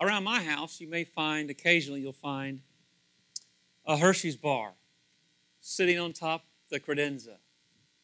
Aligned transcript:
around 0.00 0.24
my 0.24 0.42
house, 0.42 0.80
you 0.80 0.88
may 0.88 1.04
find 1.04 1.50
occasionally 1.50 2.00
you'll 2.00 2.12
find 2.12 2.60
a 3.86 3.96
Hershey's 3.96 4.36
bar 4.36 4.72
sitting 5.60 5.98
on 5.98 6.12
top 6.12 6.44
the 6.70 6.78
credenza. 6.78 7.36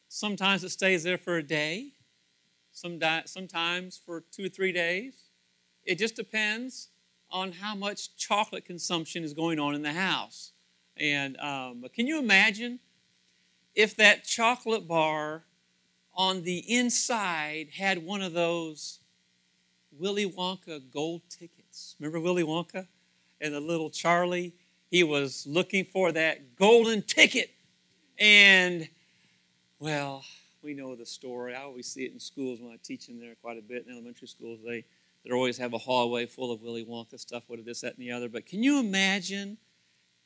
Sometimes 0.09 0.65
it 0.65 0.71
stays 0.71 1.03
there 1.03 1.19
for 1.19 1.37
a 1.37 1.43
day, 1.43 1.93
some 2.73 2.99
di- 2.99 3.23
sometimes 3.27 3.97
for 3.97 4.23
two 4.31 4.47
or 4.47 4.49
three 4.49 4.73
days. 4.73 5.25
It 5.85 5.99
just 5.99 6.17
depends 6.17 6.89
on 7.31 7.53
how 7.53 7.75
much 7.75 8.17
chocolate 8.17 8.65
consumption 8.65 9.25
is 9.25 9.35
going 9.35 9.59
on 9.59 9.75
in 9.75 9.83
the 9.83 9.93
house. 9.93 10.53
And 10.97 11.37
um, 11.39 11.85
can 11.95 12.07
you 12.07 12.19
imagine 12.19 12.79
if 13.75 13.97
that 13.97 14.25
chocolate 14.25 14.87
bar 14.87 15.45
on 16.15 16.45
the 16.45 16.59
inside 16.59 17.71
had 17.77 18.05
one 18.07 18.23
of 18.23 18.33
those 18.33 19.01
Willy 19.91 20.31
Wonka 20.31 20.81
gold 20.93 21.23
tickets? 21.29 21.64
Remember 21.99 22.21
Willy 22.21 22.43
Wonka 22.43 22.87
and 23.41 23.55
the 23.55 23.61
little 23.61 23.91
Charlie? 23.91 24.55
He 24.91 25.03
was 25.03 25.47
looking 25.47 25.85
for 25.85 26.13
that 26.13 26.57
golden 26.57 27.03
ticket. 27.03 27.51
And, 28.19 28.89
well, 29.79 30.25
we 30.63 30.75
know 30.75 30.95
the 30.95 31.07
story. 31.07 31.55
I 31.55 31.63
always 31.63 31.87
see 31.87 32.05
it 32.05 32.13
in 32.13 32.21
schools 32.21 32.61
when 32.61 32.73
I 32.73 32.77
teach 32.83 33.09
in 33.09 33.19
there 33.19 33.35
quite 33.43 33.59
a 33.59 33.63
bit 33.63 33.87
in 33.87 33.93
elementary 33.93 34.29
schools. 34.29 34.61
They 34.67 34.85
they 35.25 35.33
always 35.33 35.57
have 35.59 35.73
a 35.73 35.79
hallway 35.79 36.27
full 36.27 36.53
of 36.53 36.61
Willy 36.61 36.85
Wonka 36.85 37.19
stuff, 37.19 37.45
what 37.47 37.65
this, 37.65 37.81
that, 37.81 37.97
and 37.97 38.07
the 38.07 38.13
other. 38.13 38.29
But 38.29 38.47
can 38.47 38.63
you 38.63 38.79
imagine 38.79 39.57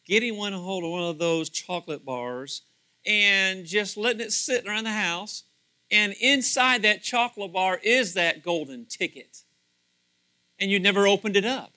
getting 0.05 0.37
one 0.37 0.53
hold 0.53 0.83
of 0.83 0.91
one 0.91 1.05
of 1.05 1.19
those 1.19 1.49
chocolate 1.49 2.05
bars 2.05 2.63
and 3.07 3.65
just 3.65 3.97
letting 3.97 4.21
it 4.21 4.33
sit 4.33 4.67
around 4.67 4.85
the 4.85 4.91
house? 4.91 5.45
And 5.91 6.15
inside 6.21 6.83
that 6.83 7.03
chocolate 7.03 7.53
bar 7.53 7.81
is 7.83 8.15
that 8.15 8.43
golden 8.43 8.87
ticket. 8.87 9.45
And 10.59 10.71
you 10.71 10.81
never 10.81 11.07
opened 11.07 11.37
it 11.37 11.45
up. 11.45 11.73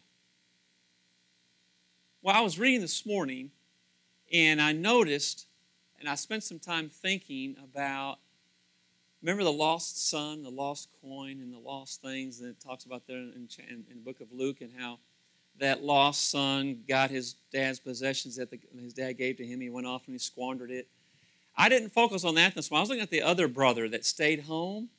Well, 2.22 2.36
I 2.36 2.42
was 2.42 2.59
reading 2.59 2.81
this 2.81 3.06
morning 3.06 3.52
and 4.31 4.61
I 4.61 4.72
noticed, 4.72 5.47
and 6.00 6.08
I 6.08 6.16
spent 6.16 6.44
some 6.44 6.59
time 6.59 6.89
thinking 6.89 7.56
about 7.64 8.19
Remember 9.22 9.44
the 9.44 9.52
lost 9.52 10.09
son, 10.09 10.41
the 10.41 10.50
lost 10.50 10.89
coin, 11.02 11.41
and 11.41 11.53
the 11.53 11.59
lost 11.59 12.02
things 12.02 12.39
that 12.39 12.50
it 12.50 12.59
talks 12.59 12.86
about 12.86 13.06
there 13.06 13.17
in, 13.17 13.47
in, 13.59 13.86
in, 13.89 13.97
the 13.97 14.03
book 14.03 14.19
of 14.19 14.31
Luke, 14.31 14.61
and 14.61 14.72
how 14.75 14.97
that 15.59 15.84
lost 15.84 16.31
son 16.31 16.84
got 16.88 17.11
his 17.11 17.36
dad's 17.53 17.80
possessions 17.80 18.36
that 18.38 18.50
the, 18.50 18.59
his 18.80 18.94
dad 18.94 19.13
gave 19.13 19.38
to 19.38 19.45
him. 19.45 19.61
He 19.61 19.69
went 19.69 19.86
off 19.86 20.08
and 20.08 20.16
he 20.16 20.19
squandered 20.19 20.72
it. 20.72 20.88
I 21.56 21.69
didn't 21.69 21.89
focus 21.89 22.23
on 22.23 22.34
that 22.36 22.56
this 22.56 22.72
morning. 22.72 22.80
I 22.80 22.81
was 22.81 22.89
looking 22.89 23.03
at 23.03 23.11
the 23.11 23.22
other 23.22 23.47
brother 23.47 23.88
that 23.89 24.06
stayed 24.06 24.44
home. 24.44 24.89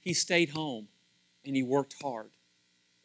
He 0.00 0.12
stayed 0.12 0.50
home 0.50 0.88
and 1.44 1.56
he 1.56 1.62
worked 1.62 1.94
hard. 2.02 2.30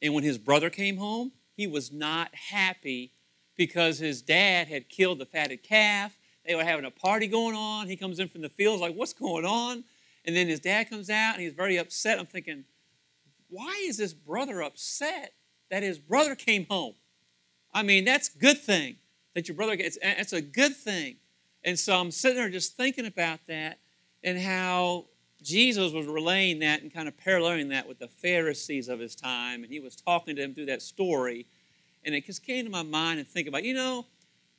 And 0.01 0.13
when 0.13 0.23
his 0.23 0.37
brother 0.37 0.69
came 0.69 0.97
home, 0.97 1.31
he 1.55 1.67
was 1.67 1.91
not 1.91 2.33
happy 2.33 3.11
because 3.55 3.99
his 3.99 4.21
dad 4.21 4.67
had 4.67 4.89
killed 4.89 5.19
the 5.19 5.25
fatted 5.25 5.63
calf. 5.63 6.17
They 6.45 6.55
were 6.55 6.63
having 6.63 6.85
a 6.85 6.91
party 6.91 7.27
going 7.27 7.55
on. 7.55 7.87
He 7.87 7.97
comes 7.97 8.19
in 8.19 8.29
from 8.29 8.41
the 8.41 8.49
fields, 8.49 8.81
like, 8.81 8.95
What's 8.95 9.13
going 9.13 9.45
on? 9.45 9.83
And 10.23 10.35
then 10.35 10.47
his 10.47 10.59
dad 10.59 10.89
comes 10.89 11.09
out 11.09 11.35
and 11.35 11.41
he's 11.41 11.53
very 11.53 11.77
upset. 11.77 12.19
I'm 12.19 12.25
thinking, 12.25 12.65
why 13.49 13.81
is 13.87 13.97
this 13.97 14.13
brother 14.13 14.61
upset 14.61 15.33
that 15.71 15.83
his 15.83 15.99
brother 15.99 16.35
came 16.35 16.65
home? 16.69 16.95
I 17.73 17.81
mean, 17.81 18.03
that's 18.03 18.33
a 18.33 18.37
good 18.37 18.59
thing 18.59 18.97
that 19.33 19.47
your 19.47 19.55
brother 19.55 19.77
gets. 19.77 19.97
It's 20.01 20.33
a 20.33 20.41
good 20.41 20.75
thing. 20.75 21.15
And 21.63 21.79
so 21.79 21.97
I'm 21.97 22.11
sitting 22.11 22.37
there 22.37 22.49
just 22.49 22.75
thinking 22.75 23.05
about 23.05 23.39
that 23.47 23.79
and 24.21 24.37
how 24.37 25.05
Jesus 25.41 25.93
was 25.93 26.07
relaying 26.07 26.59
that 26.59 26.81
and 26.81 26.93
kind 26.93 27.07
of 27.07 27.17
paralleling 27.17 27.69
that 27.69 27.87
with 27.87 27.99
the 27.99 28.07
Pharisees 28.07 28.89
of 28.89 28.99
his 28.99 29.15
time. 29.15 29.63
And 29.63 29.71
he 29.71 29.79
was 29.79 29.95
talking 29.95 30.35
to 30.35 30.41
them 30.41 30.53
through 30.53 30.65
that 30.65 30.81
story. 30.81 31.45
And 32.03 32.15
it 32.15 32.25
just 32.25 32.43
came 32.43 32.65
to 32.65 32.71
my 32.71 32.83
mind 32.83 33.19
and 33.19 33.27
think 33.27 33.47
about, 33.47 33.63
you 33.63 33.73
know, 33.73 34.05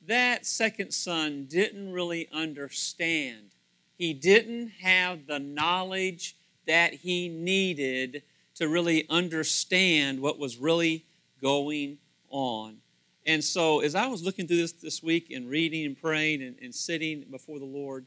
that 0.07 0.45
second 0.45 0.93
son 0.93 1.45
didn't 1.49 1.91
really 1.91 2.29
understand 2.31 3.51
he 3.99 4.13
didn't 4.13 4.69
have 4.81 5.27
the 5.27 5.39
knowledge 5.39 6.37
that 6.65 6.93
he 6.93 7.27
needed 7.27 8.23
to 8.55 8.69
really 8.69 9.05
understand 9.09 10.21
what 10.21 10.39
was 10.39 10.57
really 10.57 11.05
going 11.41 11.97
on. 12.29 12.77
And 13.25 13.43
so, 13.43 13.81
as 13.81 13.95
I 13.95 14.07
was 14.07 14.23
looking 14.23 14.47
through 14.47 14.57
this 14.57 14.71
this 14.71 15.03
week 15.03 15.29
and 15.31 15.49
reading 15.49 15.85
and 15.85 16.01
praying 16.01 16.41
and, 16.41 16.55
and 16.61 16.73
sitting 16.73 17.25
before 17.29 17.59
the 17.59 17.65
Lord, 17.65 18.05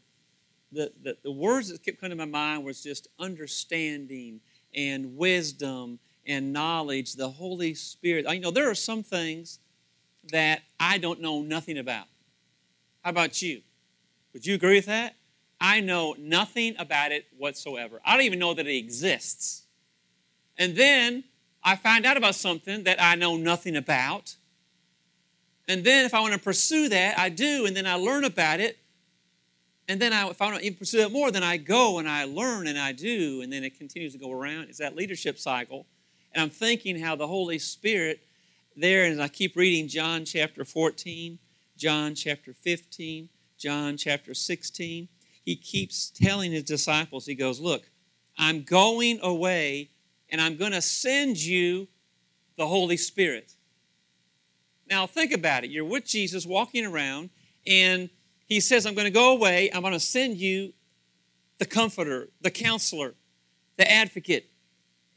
the, 0.73 0.93
the, 1.03 1.17
the 1.23 1.31
words 1.31 1.69
that 1.69 1.85
kept 1.85 2.01
coming 2.01 2.17
to 2.17 2.27
my 2.27 2.31
mind 2.31 2.65
was 2.65 2.83
just 2.83 3.09
understanding 3.19 4.41
and 4.75 5.17
wisdom 5.17 5.99
and 6.27 6.53
knowledge, 6.53 7.15
the 7.15 7.29
Holy 7.29 7.75
Spirit. 7.75 8.27
You 8.29 8.41
know, 8.41 8.51
there 8.51 8.71
are 8.71 8.75
some 8.75 9.03
things 9.03 9.59
that 10.31 10.63
I 10.81 10.99
don't 10.99 11.21
know 11.21 11.43
nothing 11.43 11.79
about. 11.79 12.07
How 13.03 13.11
about 13.11 13.43
you? 13.43 13.63
Would 14.33 14.47
you 14.47 14.55
agree 14.55 14.77
with 14.77 14.87
that? 14.87 15.15
I 15.61 15.81
know 15.81 16.15
nothing 16.19 16.75
about 16.79 17.13
it 17.13 17.27
whatsoever. 17.37 18.01
I 18.05 18.17
don't 18.17 18.25
even 18.25 18.39
know 18.39 18.55
that 18.55 18.67
it 18.67 18.77
exists. 18.77 19.63
And 20.59 20.75
then 20.75 21.25
I 21.63 21.77
find 21.77 22.05
out 22.05 22.17
about 22.17 22.35
something 22.35 22.85
that 22.85 23.01
I 23.01 23.15
know 23.15 23.37
nothing 23.37 23.77
about. 23.77 24.37
And 25.69 25.85
then 25.85 26.05
if 26.05 26.15
I 26.15 26.21
want 26.21 26.35
to 26.35 26.41
pursue 26.41 26.89
that, 26.89 27.19
I 27.19 27.29
do, 27.29 27.67
and 27.67 27.77
then 27.77 27.87
I 27.87 27.95
learn 27.95 28.25
about 28.25 28.61
it. 28.61 28.79
And 29.89 30.01
then 30.01 30.13
I, 30.13 30.29
if 30.29 30.41
I 30.41 30.57
to 30.57 30.65
even 30.65 30.79
pursue 30.79 31.01
it 31.01 31.13
more, 31.13 31.31
then 31.31 31.43
I 31.43 31.57
go 31.57 31.99
and 31.99 32.09
I 32.09 32.25
learn 32.25 32.67
and 32.67 32.79
I 32.79 32.93
do, 32.93 33.43
and 33.43 33.53
then 33.53 33.65
it 33.65 33.77
continues 33.77 34.13
to 34.13 34.19
go 34.19 34.31
around. 34.31 34.69
It's 34.69 34.79
that 34.79 34.97
leadership 34.97 35.39
cycle. 35.39 35.87
And 36.33 36.43
I'm 36.43 36.51
thinking 36.51 37.01
how 37.01 37.17
the 37.17 37.27
Holy 37.27 37.59
Spirit, 37.59 38.21
there, 38.77 39.05
and 39.05 39.21
I 39.21 39.29
keep 39.29 39.57
reading 39.57 39.89
John 39.89 40.25
chapter 40.25 40.65
14, 40.65 41.39
John 41.77 42.15
chapter 42.15 42.55
15, 42.55 43.29
John 43.59 43.97
chapter 43.97 44.35
16, 44.35 45.09
he 45.45 45.57
keeps 45.57 46.11
telling 46.11 46.53
his 46.53 46.63
disciples, 46.63 47.27
he 47.27 47.35
goes, 47.35 47.61
Look, 47.61 47.91
I'm 48.39 48.63
going 48.63 49.19
away 49.23 49.91
and 50.31 50.41
I'm 50.41 50.57
going 50.57 50.73
to 50.73 50.81
send 50.81 51.43
you 51.43 51.89
the 52.57 52.67
Holy 52.67 52.97
Spirit. 52.97 53.55
Now, 54.89 55.07
think 55.07 55.33
about 55.33 55.65
it. 55.65 55.71
You're 55.71 55.85
with 55.85 56.07
Jesus 56.07 56.47
walking 56.47 56.85
around, 56.85 57.31
and 57.67 58.11
he 58.53 58.61
says, 58.61 58.87
I'm 58.87 58.95
going 58.95 59.07
to 59.07 59.11
go 59.11 59.33
away. 59.33 59.71
I'm 59.73 59.81
going 59.83 59.93
to 59.93 60.01
send 60.01 60.37
you 60.37 60.73
the 61.59 61.65
comforter, 61.65 62.29
the 62.41 62.51
counselor, 62.51 63.15
the 63.77 63.91
advocate. 63.91 64.51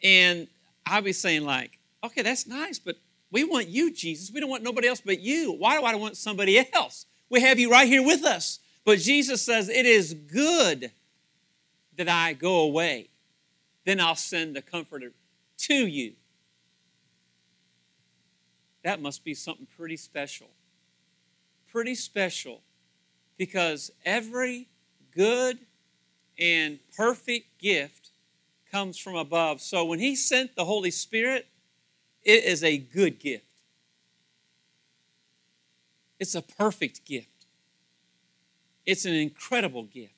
And 0.04 0.48
I'll 0.86 1.02
be 1.02 1.14
saying, 1.14 1.44
like, 1.44 1.80
okay, 2.04 2.22
that's 2.22 2.48
nice, 2.48 2.80
but 2.80 2.98
we 3.32 3.44
want 3.44 3.68
you, 3.68 3.92
Jesus. 3.92 4.32
We 4.32 4.40
don't 4.40 4.50
want 4.50 4.64
nobody 4.64 4.88
else 4.88 5.02
but 5.02 5.20
you. 5.20 5.52
Why 5.52 5.78
do 5.78 5.84
I 5.86 5.96
want 5.96 6.18
somebody 6.18 6.66
else? 6.74 7.06
We 7.30 7.42
have 7.42 7.60
you 7.60 7.72
right 7.72 7.88
here 7.88 8.06
with 8.06 8.24
us. 8.24 8.60
But 8.86 9.00
Jesus 9.00 9.42
says, 9.42 9.68
It 9.68 9.86
is 9.86 10.14
good 10.14 10.92
that 11.98 12.08
I 12.08 12.34
go 12.34 12.62
away. 12.62 13.10
Then 13.84 14.00
I'll 14.00 14.16
send 14.16 14.56
the 14.56 14.62
Comforter 14.62 15.12
to 15.58 15.74
you. 15.74 16.14
That 18.84 19.02
must 19.02 19.24
be 19.24 19.34
something 19.34 19.68
pretty 19.76 19.98
special. 19.98 20.48
Pretty 21.72 21.96
special 21.96 22.62
because 23.38 23.92
every 24.06 24.68
good 25.14 25.60
and 26.40 26.80
perfect 26.96 27.60
gift 27.60 28.12
comes 28.72 28.98
from 28.98 29.16
above. 29.16 29.62
So 29.62 29.86
when 29.86 30.00
He 30.00 30.16
sent 30.16 30.56
the 30.56 30.66
Holy 30.66 30.92
Spirit, 30.92 31.48
it 32.24 32.44
is 32.44 32.64
a 32.64 32.78
good 32.78 33.20
gift. 33.20 33.46
It's 36.20 36.36
a 36.36 36.42
perfect 36.42 37.06
gift. 37.06 37.30
It's 38.86 39.06
an 39.06 39.14
incredible 39.14 39.84
gift. 39.84 40.14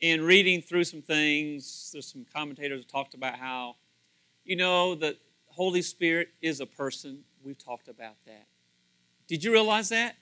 In 0.00 0.22
reading 0.22 0.62
through 0.62 0.84
some 0.84 1.02
things, 1.02 1.90
there's 1.92 2.06
some 2.06 2.24
commentators 2.32 2.84
that 2.84 2.90
talked 2.90 3.14
about 3.14 3.38
how, 3.38 3.76
you 4.44 4.54
know, 4.54 4.94
the 4.94 5.16
Holy 5.48 5.82
Spirit 5.82 6.28
is 6.40 6.60
a 6.60 6.66
person. 6.66 7.24
We've 7.42 7.58
talked 7.58 7.88
about 7.88 8.14
that. 8.26 8.46
Did 9.26 9.42
you 9.42 9.52
realize 9.52 9.88
that? 9.88 10.16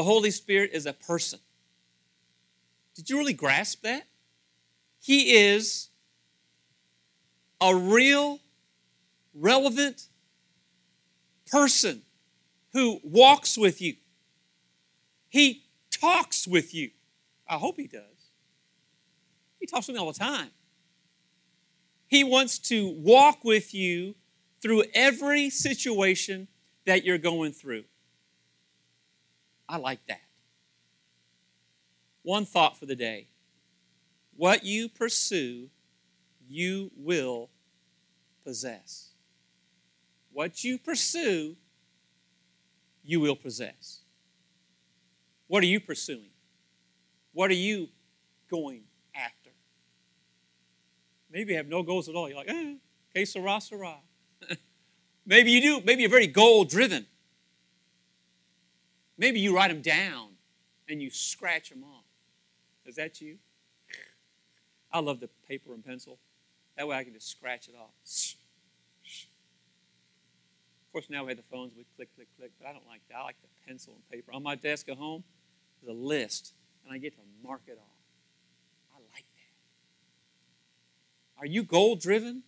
The 0.00 0.04
Holy 0.04 0.30
Spirit 0.30 0.70
is 0.72 0.86
a 0.86 0.94
person. 0.94 1.40
Did 2.94 3.10
you 3.10 3.18
really 3.18 3.34
grasp 3.34 3.82
that? 3.82 4.04
He 4.98 5.36
is 5.36 5.90
a 7.60 7.76
real, 7.76 8.40
relevant 9.34 10.08
person 11.52 12.00
who 12.72 12.98
walks 13.04 13.58
with 13.58 13.82
you. 13.82 13.96
He 15.28 15.64
talks 15.90 16.48
with 16.48 16.72
you. 16.72 16.92
I 17.46 17.58
hope 17.58 17.76
He 17.76 17.86
does. 17.86 18.30
He 19.58 19.66
talks 19.66 19.86
with 19.86 19.96
me 19.96 20.00
all 20.00 20.10
the 20.10 20.18
time. 20.18 20.48
He 22.06 22.24
wants 22.24 22.58
to 22.70 22.88
walk 22.88 23.44
with 23.44 23.74
you 23.74 24.14
through 24.62 24.84
every 24.94 25.50
situation 25.50 26.48
that 26.86 27.04
you're 27.04 27.18
going 27.18 27.52
through. 27.52 27.84
I 29.70 29.76
like 29.76 30.04
that. 30.08 30.20
One 32.22 32.44
thought 32.44 32.76
for 32.76 32.86
the 32.86 32.96
day 32.96 33.28
what 34.36 34.64
you 34.64 34.88
pursue, 34.88 35.70
you 36.48 36.90
will 36.96 37.50
possess. 38.44 39.10
what 40.32 40.64
you 40.64 40.78
pursue, 40.78 41.56
you 43.04 43.20
will 43.20 43.36
possess. 43.36 44.00
What 45.48 45.62
are 45.62 45.66
you 45.66 45.80
pursuing? 45.80 46.30
What 47.32 47.50
are 47.50 47.54
you 47.54 47.88
going 48.50 48.82
after? 49.14 49.50
Maybe 51.30 51.52
you 51.52 51.58
have 51.58 51.66
no 51.68 51.82
goals 51.82 52.08
at 52.08 52.14
all. 52.14 52.28
You're 52.28 52.38
like, 52.38 52.48
eh, 52.48 52.74
que 53.14 53.26
sera, 53.26 53.60
sera. 53.60 53.96
Maybe 55.26 55.50
you 55.50 55.60
do. 55.60 55.82
Maybe 55.84 56.02
you're 56.02 56.10
very 56.10 56.26
goal 56.26 56.64
driven. 56.64 57.06
Maybe 59.20 59.38
you 59.38 59.54
write 59.54 59.68
them 59.68 59.82
down 59.82 60.30
and 60.88 61.02
you 61.02 61.10
scratch 61.10 61.68
them 61.68 61.84
off. 61.84 62.04
Is 62.86 62.96
that 62.96 63.20
you? 63.20 63.36
I 64.90 65.00
love 65.00 65.20
the 65.20 65.28
paper 65.46 65.74
and 65.74 65.84
pencil. 65.84 66.18
That 66.78 66.88
way 66.88 66.96
I 66.96 67.04
can 67.04 67.12
just 67.12 67.28
scratch 67.28 67.68
it 67.68 67.74
off. 67.78 67.90
Of 70.86 70.92
course, 70.92 71.10
now 71.10 71.24
we 71.24 71.32
have 71.32 71.36
the 71.36 71.44
phones, 71.54 71.72
we 71.76 71.84
click, 71.96 72.08
click, 72.16 72.28
click, 72.38 72.50
but 72.58 72.66
I 72.66 72.72
don't 72.72 72.86
like 72.88 73.02
that. 73.10 73.18
I 73.18 73.24
like 73.24 73.36
the 73.42 73.48
pencil 73.68 73.92
and 73.92 74.08
paper. 74.10 74.32
On 74.32 74.42
my 74.42 74.54
desk 74.54 74.88
at 74.88 74.96
home, 74.96 75.22
there's 75.82 75.94
a 75.94 76.00
list, 76.00 76.54
and 76.84 76.94
I 76.94 76.96
get 76.96 77.12
to 77.12 77.20
mark 77.44 77.60
it 77.66 77.78
off. 77.78 77.98
I 78.94 78.96
like 79.14 79.26
that. 81.36 81.42
Are 81.42 81.46
you 81.46 81.62
goal 81.62 81.94
driven? 81.94 82.44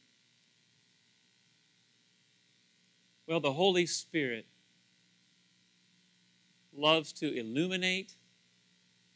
Well, 3.27 3.41
the 3.41 3.53
Holy 3.53 3.85
Spirit 3.85 4.47
loves 6.77 7.13
to 7.15 7.33
illuminate, 7.33 8.15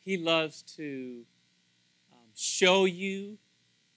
He 0.04 0.16
loves 0.16 0.62
to 0.76 1.24
um, 2.12 2.28
show 2.34 2.84
you 2.84 3.38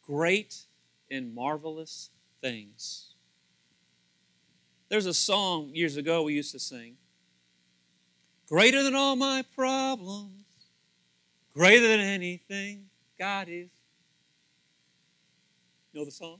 great 0.06 0.66
and 1.12 1.34
marvelous 1.34 2.10
things. 2.42 3.14
There's 4.90 5.06
a 5.06 5.14
song 5.14 5.70
years 5.74 5.98
ago 5.98 6.24
we 6.24 6.34
used 6.34 6.52
to 6.54 6.60
sing 6.60 6.98
Greater 8.48 8.82
than 8.82 8.96
all 8.96 9.16
my 9.16 9.46
problems, 9.56 10.44
greater 11.54 11.88
than 11.88 12.00
anything, 12.00 12.86
God 13.20 13.48
is. 13.48 13.70
You 15.94 16.00
know 16.00 16.06
the 16.06 16.12
song? 16.12 16.40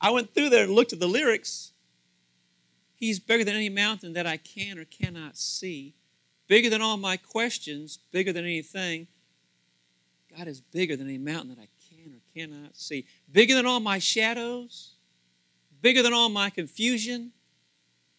I 0.00 0.10
went 0.10 0.34
through 0.34 0.48
there 0.50 0.64
and 0.64 0.72
looked 0.72 0.92
at 0.92 0.98
the 0.98 1.06
lyrics. 1.06 1.72
He's 3.00 3.18
bigger 3.18 3.44
than 3.44 3.56
any 3.56 3.70
mountain 3.70 4.12
that 4.12 4.26
I 4.26 4.36
can 4.36 4.78
or 4.78 4.84
cannot 4.84 5.38
see, 5.38 5.94
bigger 6.46 6.68
than 6.68 6.82
all 6.82 6.98
my 6.98 7.16
questions, 7.16 7.98
bigger 8.12 8.30
than 8.30 8.44
anything. 8.44 9.06
God 10.36 10.46
is 10.46 10.60
bigger 10.60 10.96
than 10.96 11.08
any 11.08 11.16
mountain 11.16 11.48
that 11.48 11.62
I 11.62 11.68
can 11.88 12.12
or 12.12 12.20
cannot 12.34 12.76
see, 12.76 13.06
bigger 13.32 13.54
than 13.54 13.64
all 13.64 13.80
my 13.80 13.98
shadows, 13.98 14.96
bigger 15.80 16.02
than 16.02 16.12
all 16.12 16.28
my 16.28 16.50
confusion, 16.50 17.32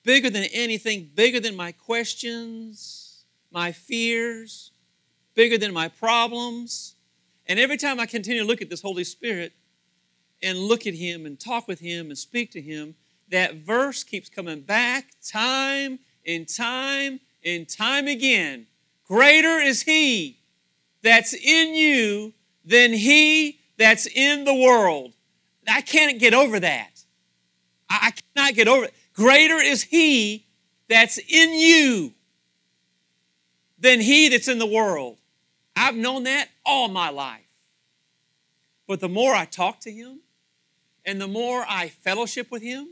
bigger 0.04 0.32
than 0.32 0.46
anything, 0.52 1.12
bigger 1.14 1.40
than 1.40 1.56
my 1.56 1.72
questions, 1.72 3.24
my 3.52 3.72
fears, 3.72 4.72
bigger 5.36 5.60
than 5.60 5.74
my 5.74 5.90
problems. 5.90 6.96
And 7.46 7.60
every 7.60 7.78
time 7.78 8.00
I 8.00 8.08
continue 8.08 8.42
to 8.42 8.48
look 8.48 8.64
at 8.64 8.72
this 8.72 8.82
Holy 8.82 9.04
Spirit 9.04 9.54
and 10.42 10.58
look 10.58 10.88
at 10.88 10.96
Him 10.96 11.28
and 11.28 11.40
talk 11.40 11.68
with 11.68 11.82
Him 11.82 12.08
and 12.08 12.18
speak 12.18 12.52
to 12.54 12.62
Him, 12.62 12.96
that 13.32 13.56
verse 13.56 14.04
keeps 14.04 14.30
coming 14.30 14.62
back 14.62 15.08
time 15.26 16.00
and 16.26 16.48
time 16.48 17.20
and 17.44 17.68
time 17.68 18.08
again. 18.08 18.68
Greater 19.08 19.58
is 19.60 19.82
He 19.82 20.38
that's 21.02 21.34
in 21.34 21.74
you 21.74 22.34
than 22.64 22.94
He 22.94 23.60
that's 23.78 24.06
in 24.06 24.44
the 24.46 24.54
world. 24.54 25.14
I 25.68 25.82
can't 25.82 26.20
get 26.20 26.34
over 26.34 26.60
that. 26.60 27.04
I 27.90 28.14
cannot 28.36 28.54
get 28.54 28.68
over 28.68 28.86
it. 28.86 28.94
Greater 29.14 29.58
is 29.58 29.84
He 29.84 30.46
that's 30.88 31.18
in 31.18 31.54
you 31.54 32.14
than 33.80 34.02
He 34.02 34.30
that's 34.30 34.48
in 34.48 34.60
the 34.60 34.66
world. 34.66 35.18
I've 35.76 35.96
known 35.96 36.24
that 36.24 36.50
all 36.66 36.90
my 36.90 37.10
life. 37.10 37.40
But 38.88 39.00
the 39.00 39.10
more 39.10 39.34
I 39.34 39.46
talk 39.46 39.80
to 39.82 39.92
Him 39.92 40.20
and 41.06 41.20
the 41.20 41.28
more 41.28 41.66
I 41.68 41.90
fellowship 41.90 42.52
with 42.52 42.62
Him, 42.62 42.88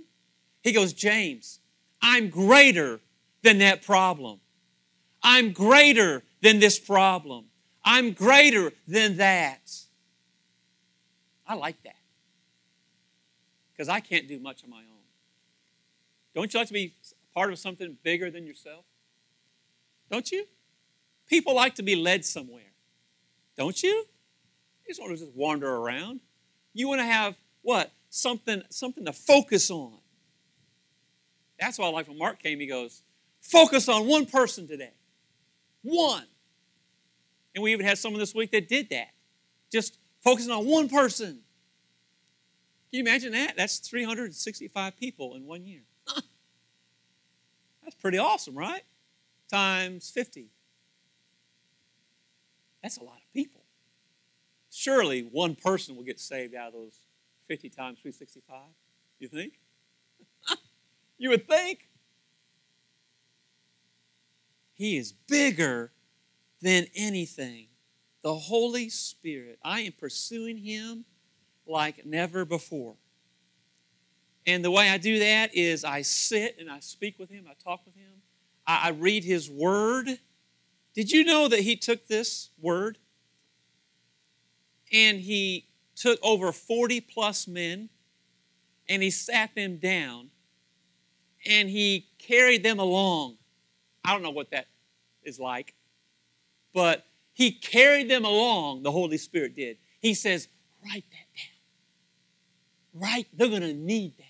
He 0.61 0.71
goes, 0.71 0.93
James, 0.93 1.59
I'm 2.01 2.29
greater 2.29 2.99
than 3.41 3.59
that 3.59 3.85
problem. 3.85 4.39
I'm 5.23 5.51
greater 5.51 6.23
than 6.41 6.59
this 6.59 6.79
problem. 6.79 7.45
I'm 7.83 8.11
greater 8.11 8.71
than 8.87 9.17
that. 9.17 9.71
I 11.47 11.55
like 11.55 11.81
that 11.83 11.95
because 13.71 13.89
I 13.89 13.99
can't 14.01 14.27
do 14.27 14.39
much 14.39 14.63
on 14.63 14.69
my 14.69 14.77
own. 14.77 14.83
Don't 16.35 16.53
you 16.53 16.59
like 16.59 16.67
to 16.67 16.73
be 16.73 16.93
part 17.33 17.51
of 17.51 17.57
something 17.57 17.97
bigger 18.03 18.29
than 18.29 18.45
yourself? 18.45 18.85
Don't 20.11 20.31
you? 20.31 20.45
People 21.27 21.55
like 21.55 21.75
to 21.75 21.83
be 21.83 21.95
led 21.95 22.25
somewhere. 22.25 22.63
Don't 23.57 23.81
you? 23.81 23.89
You 23.89 24.89
just 24.89 25.01
want 25.01 25.13
to 25.13 25.23
just 25.23 25.35
wander 25.35 25.73
around. 25.73 26.21
You 26.73 26.87
want 26.87 26.99
to 26.99 27.05
have 27.05 27.35
what? 27.61 27.91
Something, 28.09 28.63
something 28.69 29.05
to 29.05 29.13
focus 29.13 29.69
on. 29.69 29.93
That's 31.59 31.77
why 31.77 31.85
I 31.85 31.89
like 31.89 32.07
when 32.07 32.17
Mark 32.17 32.41
came, 32.41 32.59
he 32.59 32.67
goes, 32.67 33.03
focus 33.41 33.89
on 33.89 34.07
one 34.07 34.25
person 34.25 34.67
today. 34.67 34.93
One. 35.81 36.25
And 37.53 37.63
we 37.63 37.73
even 37.73 37.85
had 37.85 37.97
someone 37.97 38.19
this 38.19 38.33
week 38.33 38.51
that 38.51 38.67
did 38.67 38.89
that. 38.89 39.09
Just 39.71 39.97
focusing 40.23 40.51
on 40.51 40.65
one 40.65 40.87
person. 40.89 41.41
Can 42.89 42.97
you 42.97 43.01
imagine 43.01 43.33
that? 43.33 43.55
That's 43.55 43.77
365 43.79 44.97
people 44.97 45.35
in 45.35 45.45
one 45.45 45.65
year. 45.65 45.81
That's 47.83 47.95
pretty 48.01 48.17
awesome, 48.17 48.57
right? 48.57 48.83
Times 49.51 50.09
50. 50.09 50.47
That's 52.81 52.97
a 52.97 53.03
lot 53.03 53.17
of 53.17 53.33
people. 53.33 53.61
Surely 54.71 55.21
one 55.21 55.55
person 55.55 55.95
will 55.95 56.03
get 56.03 56.19
saved 56.19 56.55
out 56.55 56.69
of 56.69 56.73
those 56.73 56.99
50 57.47 57.69
times 57.69 57.99
365. 57.99 58.61
You 59.19 59.27
think? 59.27 59.59
You 61.19 61.29
would 61.29 61.47
think. 61.47 61.89
He 64.73 64.97
is 64.97 65.11
bigger 65.11 65.91
than 66.61 66.87
anything. 66.95 67.67
The 68.23 68.33
Holy 68.33 68.89
Spirit. 68.89 69.59
I 69.63 69.81
am 69.81 69.91
pursuing 69.91 70.57
Him 70.57 71.05
like 71.67 72.05
never 72.05 72.45
before. 72.45 72.95
And 74.47 74.63
the 74.63 74.71
way 74.71 74.89
I 74.89 74.97
do 74.97 75.19
that 75.19 75.53
is 75.53 75.83
I 75.83 76.01
sit 76.01 76.55
and 76.59 76.71
I 76.71 76.79
speak 76.79 77.19
with 77.19 77.29
Him, 77.29 77.45
I 77.47 77.53
talk 77.61 77.85
with 77.85 77.95
Him, 77.95 78.21
I, 78.65 78.87
I 78.87 78.89
read 78.91 79.23
His 79.25 79.49
Word. 79.49 80.19
Did 80.95 81.11
you 81.11 81.23
know 81.23 81.47
that 81.49 81.59
He 81.59 81.75
took 81.75 82.07
this 82.07 82.49
Word 82.59 82.97
and 84.91 85.19
He 85.19 85.67
took 85.95 86.19
over 86.23 86.53
40 86.53 87.01
plus 87.01 87.47
men 87.47 87.89
and 88.87 89.03
He 89.03 89.11
sat 89.11 89.55
them 89.55 89.77
down 89.77 90.29
and 91.45 91.69
He 91.69 92.07
carried 92.17 92.63
them 92.63 92.79
along? 92.79 93.37
I 94.03 94.13
don't 94.13 94.23
know 94.23 94.31
what 94.31 94.51
that 94.51 94.67
is 95.23 95.39
like, 95.39 95.73
but 96.73 97.05
He 97.33 97.51
carried 97.51 98.09
them 98.09 98.25
along, 98.25 98.83
the 98.83 98.91
Holy 98.91 99.17
Spirit 99.17 99.55
did. 99.55 99.77
He 99.99 100.13
says, 100.13 100.47
Write 100.83 101.05
that 101.11 101.27
down. 101.35 103.01
right? 103.09 103.27
They're 103.33 103.49
going 103.49 103.61
to 103.61 103.73
need 103.73 104.17
that. 104.17 104.25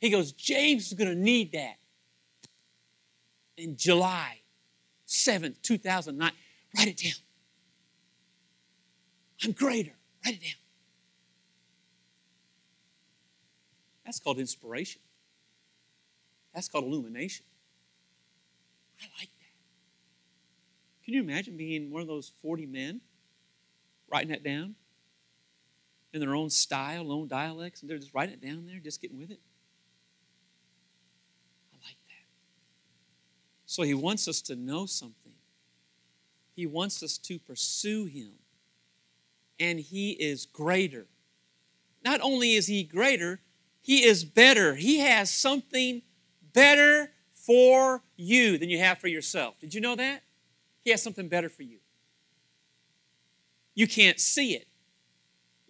He 0.00 0.10
goes, 0.10 0.32
James 0.32 0.88
is 0.88 0.94
going 0.94 1.10
to 1.10 1.16
need 1.16 1.52
that. 1.52 1.76
In 3.56 3.76
July 3.76 4.40
7th, 5.06 5.60
2009, 5.62 6.32
write 6.76 6.88
it 6.88 6.96
down. 6.96 7.12
I'm 9.44 9.52
greater. 9.52 9.92
Write 10.24 10.34
it 10.34 10.42
down. 10.42 10.52
That's 14.04 14.20
called 14.20 14.38
inspiration. 14.38 15.00
That's 16.54 16.68
called 16.68 16.84
illumination. 16.84 17.46
I 19.00 19.06
like 19.18 19.30
that. 19.30 21.04
Can 21.04 21.14
you 21.14 21.20
imagine 21.22 21.56
being 21.56 21.90
one 21.90 22.02
of 22.02 22.08
those 22.08 22.32
40 22.42 22.66
men 22.66 23.00
writing 24.10 24.30
that 24.30 24.42
down? 24.42 24.74
in 26.12 26.20
their 26.20 26.34
own 26.34 26.50
style, 26.50 27.12
own 27.12 27.28
dialects, 27.28 27.82
and 27.82 27.90
they're 27.90 27.98
just 27.98 28.14
writing 28.14 28.34
it 28.34 28.44
down 28.44 28.66
there, 28.66 28.78
just 28.78 29.00
getting 29.00 29.18
with 29.18 29.30
it. 29.30 29.40
I 31.72 31.76
like 31.86 31.96
that. 32.08 32.26
So 33.66 33.82
he 33.82 33.94
wants 33.94 34.26
us 34.26 34.40
to 34.42 34.56
know 34.56 34.86
something. 34.86 35.34
He 36.56 36.66
wants 36.66 37.02
us 37.02 37.16
to 37.18 37.38
pursue 37.38 38.06
him. 38.06 38.32
And 39.58 39.78
he 39.78 40.12
is 40.12 40.46
greater. 40.46 41.06
Not 42.04 42.20
only 42.22 42.54
is 42.54 42.66
he 42.66 42.82
greater, 42.82 43.40
he 43.82 44.04
is 44.04 44.24
better. 44.24 44.74
He 44.74 44.98
has 45.00 45.30
something 45.30 46.02
better 46.52 47.10
for 47.30 48.02
you 48.16 48.58
than 48.58 48.68
you 48.70 48.78
have 48.78 48.98
for 48.98 49.08
yourself. 49.08 49.58
Did 49.60 49.74
you 49.74 49.80
know 49.80 49.96
that? 49.96 50.22
He 50.82 50.90
has 50.90 51.02
something 51.02 51.28
better 51.28 51.48
for 51.48 51.62
you. 51.62 51.78
You 53.74 53.86
can't 53.86 54.20
see 54.20 54.54
it 54.54 54.66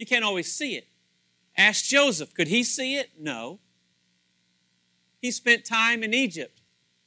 you 0.00 0.06
can't 0.06 0.24
always 0.24 0.50
see 0.50 0.76
it. 0.76 0.88
Ask 1.56 1.84
Joseph, 1.84 2.32
could 2.32 2.48
he 2.48 2.64
see 2.64 2.96
it? 2.96 3.10
No. 3.18 3.60
He 5.20 5.30
spent 5.30 5.66
time 5.66 6.02
in 6.02 6.14
Egypt. 6.14 6.62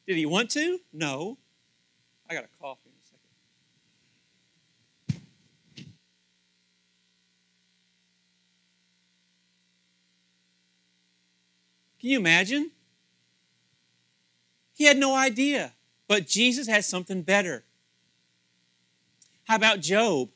Did 0.05 0.15
he 0.15 0.27
want 0.27 0.51
to? 0.51 0.79
No. 0.93 1.39
I 2.29 2.35
got 2.35 2.43
a 2.43 2.49
cough 2.61 2.77
in 2.85 2.91
a 2.91 3.03
second. 5.07 5.23
Can 11.99 12.09
you 12.11 12.19
imagine? 12.19 12.69
He 14.73 14.85
had 14.85 14.97
no 14.97 15.15
idea. 15.15 15.73
But 16.07 16.27
Jesus 16.27 16.67
had 16.67 16.85
something 16.85 17.21
better. 17.21 17.63
How 19.45 19.55
about 19.55 19.79
Job? 19.79 20.29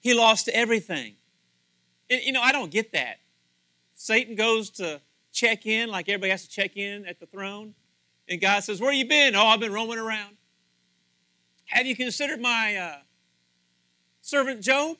He 0.00 0.14
lost 0.14 0.48
everything. 0.48 1.14
And, 2.08 2.22
you 2.22 2.32
know, 2.32 2.40
I 2.40 2.52
don't 2.52 2.70
get 2.70 2.92
that. 2.92 3.18
Satan 3.94 4.34
goes 4.36 4.70
to 4.70 5.00
check 5.32 5.66
in 5.66 5.90
like 5.90 6.08
everybody 6.08 6.30
has 6.30 6.42
to 6.44 6.48
check 6.48 6.76
in 6.76 7.06
at 7.06 7.18
the 7.18 7.26
throne. 7.26 7.74
And 8.28 8.40
God 8.40 8.62
says, 8.64 8.80
Where 8.80 8.92
you 8.92 9.06
been? 9.06 9.34
Oh, 9.34 9.46
I've 9.46 9.60
been 9.60 9.72
roaming 9.72 9.98
around. 9.98 10.36
Have 11.66 11.86
you 11.86 11.96
considered 11.96 12.40
my 12.40 12.76
uh, 12.76 12.96
servant 14.20 14.62
Job? 14.62 14.96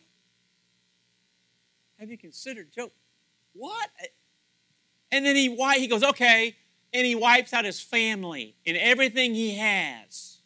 Have 1.99 2.11
you 2.11 2.19
considered 2.19 2.73
Job? 2.73 2.91
What? 3.55 3.89
And 5.13 5.25
then 5.25 5.37
he, 5.37 5.49
why 5.49 5.79
he 5.79 5.87
goes, 5.87 6.03
Okay, 6.03 6.57
and 6.93 7.07
he 7.07 7.15
wipes 7.15 7.53
out 7.53 7.65
his 7.65 7.81
family 7.81 8.57
and 8.67 8.77
everything 8.77 9.35
he 9.35 9.57
has. 9.57 10.39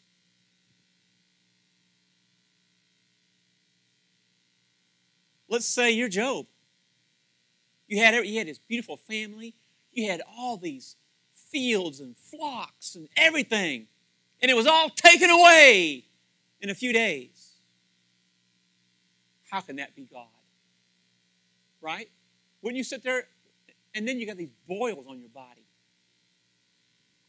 Let's 5.47 5.65
say 5.65 5.91
you're 5.91 6.09
Job. 6.09 6.45
You 7.87 7.97
had, 7.97 8.25
you 8.25 8.37
had 8.37 8.47
his 8.47 8.57
beautiful 8.57 8.95
family. 8.95 9.53
You 9.91 10.09
had 10.09 10.21
all 10.37 10.55
these 10.55 10.95
fields 11.33 11.99
and 11.99 12.15
flocks 12.15 12.95
and 12.95 13.09
everything. 13.17 13.87
And 14.41 14.49
it 14.49 14.53
was 14.53 14.65
all 14.65 14.89
taken 14.89 15.29
away 15.29 16.05
in 16.61 16.69
a 16.69 16.73
few 16.73 16.93
days. 16.93 17.51
How 19.49 19.59
can 19.59 19.75
that 19.75 19.93
be 19.95 20.03
God? 20.03 20.27
Right? 21.81 22.09
Wouldn't 22.61 22.77
you 22.77 22.85
sit 22.85 23.03
there 23.03 23.25
and 23.93 24.07
then 24.07 24.19
you 24.19 24.25
got 24.25 24.37
these 24.37 24.53
boils 24.67 25.05
on 25.07 25.19
your 25.19 25.29
body? 25.29 25.60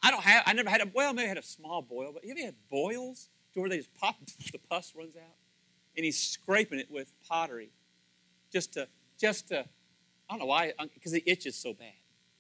I 0.03 0.11
don't 0.11 0.23
have, 0.23 0.43
I 0.47 0.53
never 0.53 0.69
had 0.69 0.81
a, 0.81 0.91
well, 0.93 1.13
maybe 1.13 1.27
I 1.27 1.29
had 1.29 1.39
a 1.39 1.43
small 1.43 1.81
boil, 1.81 2.11
but 2.13 2.25
have 2.25 2.37
you 2.37 2.45
had 2.45 2.57
boils 2.71 3.29
to 3.55 3.61
where 3.61 3.69
they 3.69 3.79
just 3.79 3.95
pop, 3.95 4.17
the 4.53 4.59
pus 4.59 4.93
runs 4.97 5.17
out? 5.17 5.37
And 5.97 6.05
he's 6.05 6.19
scraping 6.19 6.79
it 6.79 6.91
with 6.91 7.13
pottery 7.29 7.71
just 8.53 8.73
to, 8.75 8.89
just 9.21 9.49
to, 9.49 9.61
I 9.61 9.65
don't 10.31 10.41
know 10.41 10.47
why, 10.47 10.73
uh, 10.79 10.87
because 10.93 11.13
it 11.13 11.23
itches 11.27 11.55
so 11.55 11.73
bad. 11.73 11.93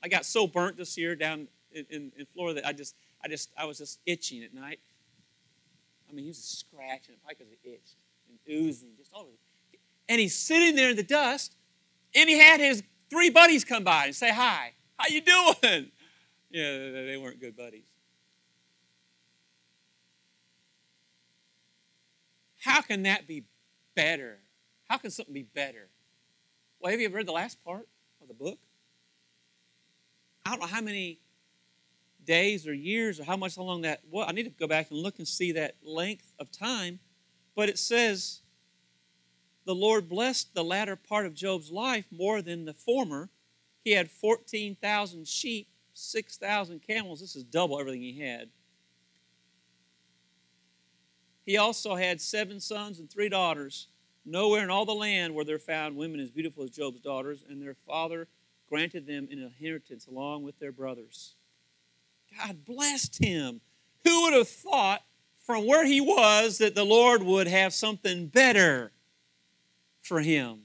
I 0.02 0.08
got 0.08 0.24
so 0.24 0.46
burnt 0.46 0.76
this 0.76 0.98
year 0.98 1.14
down 1.14 1.48
in, 1.70 1.86
in, 1.90 2.12
in, 2.18 2.26
Florida 2.34 2.60
that 2.60 2.66
I 2.66 2.72
just, 2.72 2.96
I 3.24 3.28
just, 3.28 3.50
I 3.56 3.64
was 3.66 3.78
just 3.78 4.00
itching 4.04 4.42
at 4.42 4.52
night. 4.52 4.80
I 6.08 6.12
mean, 6.12 6.24
he 6.24 6.30
was 6.30 6.38
just 6.38 6.58
scratching, 6.58 7.14
probably 7.22 7.36
because 7.38 7.52
it 7.52 7.58
itched 7.62 7.96
and 8.28 8.38
oozing, 8.54 8.90
just 8.98 9.10
all 9.12 9.28
it. 9.32 9.78
And 10.08 10.20
he's 10.20 10.34
sitting 10.34 10.74
there 10.74 10.90
in 10.90 10.96
the 10.96 11.02
dust, 11.02 11.54
and 12.14 12.28
he 12.28 12.38
had 12.38 12.60
his 12.60 12.82
three 13.08 13.30
buddies 13.30 13.64
come 13.64 13.84
by 13.84 14.06
and 14.06 14.16
say 14.16 14.32
hi. 14.32 14.72
How 14.96 15.08
you 15.08 15.20
doing? 15.20 15.92
Yeah, 16.52 16.90
they 16.90 17.16
weren't 17.16 17.40
good 17.40 17.56
buddies. 17.56 17.86
How 22.58 22.82
can 22.82 23.04
that 23.04 23.26
be 23.26 23.44
better? 23.94 24.38
How 24.88 24.98
can 24.98 25.10
something 25.10 25.32
be 25.32 25.42
better? 25.42 25.88
Well, 26.78 26.90
have 26.90 27.00
you 27.00 27.06
ever 27.06 27.16
read 27.16 27.26
the 27.26 27.32
last 27.32 27.64
part 27.64 27.88
of 28.20 28.28
the 28.28 28.34
book? 28.34 28.58
I 30.44 30.50
don't 30.50 30.60
know 30.60 30.66
how 30.66 30.82
many 30.82 31.20
days 32.24 32.66
or 32.68 32.74
years 32.74 33.18
or 33.18 33.24
how 33.24 33.36
much 33.36 33.56
how 33.56 33.62
long 33.62 33.82
that 33.82 34.00
well 34.10 34.24
i 34.28 34.32
need 34.32 34.44
to 34.44 34.50
go 34.50 34.66
back 34.66 34.90
and 34.90 34.98
look 35.00 35.18
and 35.18 35.26
see 35.26 35.52
that 35.52 35.74
length 35.82 36.32
of 36.38 36.50
time 36.52 37.00
but 37.56 37.68
it 37.68 37.78
says 37.78 38.42
the 39.64 39.74
lord 39.74 40.08
blessed 40.08 40.54
the 40.54 40.62
latter 40.62 40.94
part 40.94 41.26
of 41.26 41.34
job's 41.34 41.70
life 41.72 42.06
more 42.12 42.40
than 42.40 42.64
the 42.64 42.72
former 42.72 43.28
he 43.82 43.90
had 43.92 44.08
14000 44.08 45.26
sheep 45.26 45.66
6,000 46.02 46.80
camels. 46.86 47.20
This 47.20 47.36
is 47.36 47.44
double 47.44 47.78
everything 47.78 48.02
he 48.02 48.20
had. 48.20 48.48
He 51.44 51.56
also 51.56 51.96
had 51.96 52.20
seven 52.20 52.60
sons 52.60 52.98
and 52.98 53.10
three 53.10 53.28
daughters. 53.28 53.88
Nowhere 54.24 54.62
in 54.62 54.70
all 54.70 54.84
the 54.84 54.92
land 54.92 55.34
were 55.34 55.44
there 55.44 55.58
found 55.58 55.96
women 55.96 56.20
as 56.20 56.30
beautiful 56.30 56.62
as 56.64 56.70
Job's 56.70 57.00
daughters, 57.00 57.44
and 57.48 57.60
their 57.60 57.74
father 57.74 58.28
granted 58.68 59.06
them 59.06 59.28
an 59.30 59.38
inheritance 59.38 60.06
along 60.06 60.44
with 60.44 60.58
their 60.58 60.72
brothers. 60.72 61.34
God 62.38 62.64
blessed 62.64 63.22
him. 63.22 63.60
Who 64.04 64.22
would 64.22 64.32
have 64.34 64.48
thought 64.48 65.02
from 65.44 65.66
where 65.66 65.84
he 65.84 66.00
was 66.00 66.58
that 66.58 66.74
the 66.74 66.84
Lord 66.84 67.22
would 67.22 67.48
have 67.48 67.74
something 67.74 68.28
better 68.28 68.92
for 70.00 70.20
him? 70.20 70.62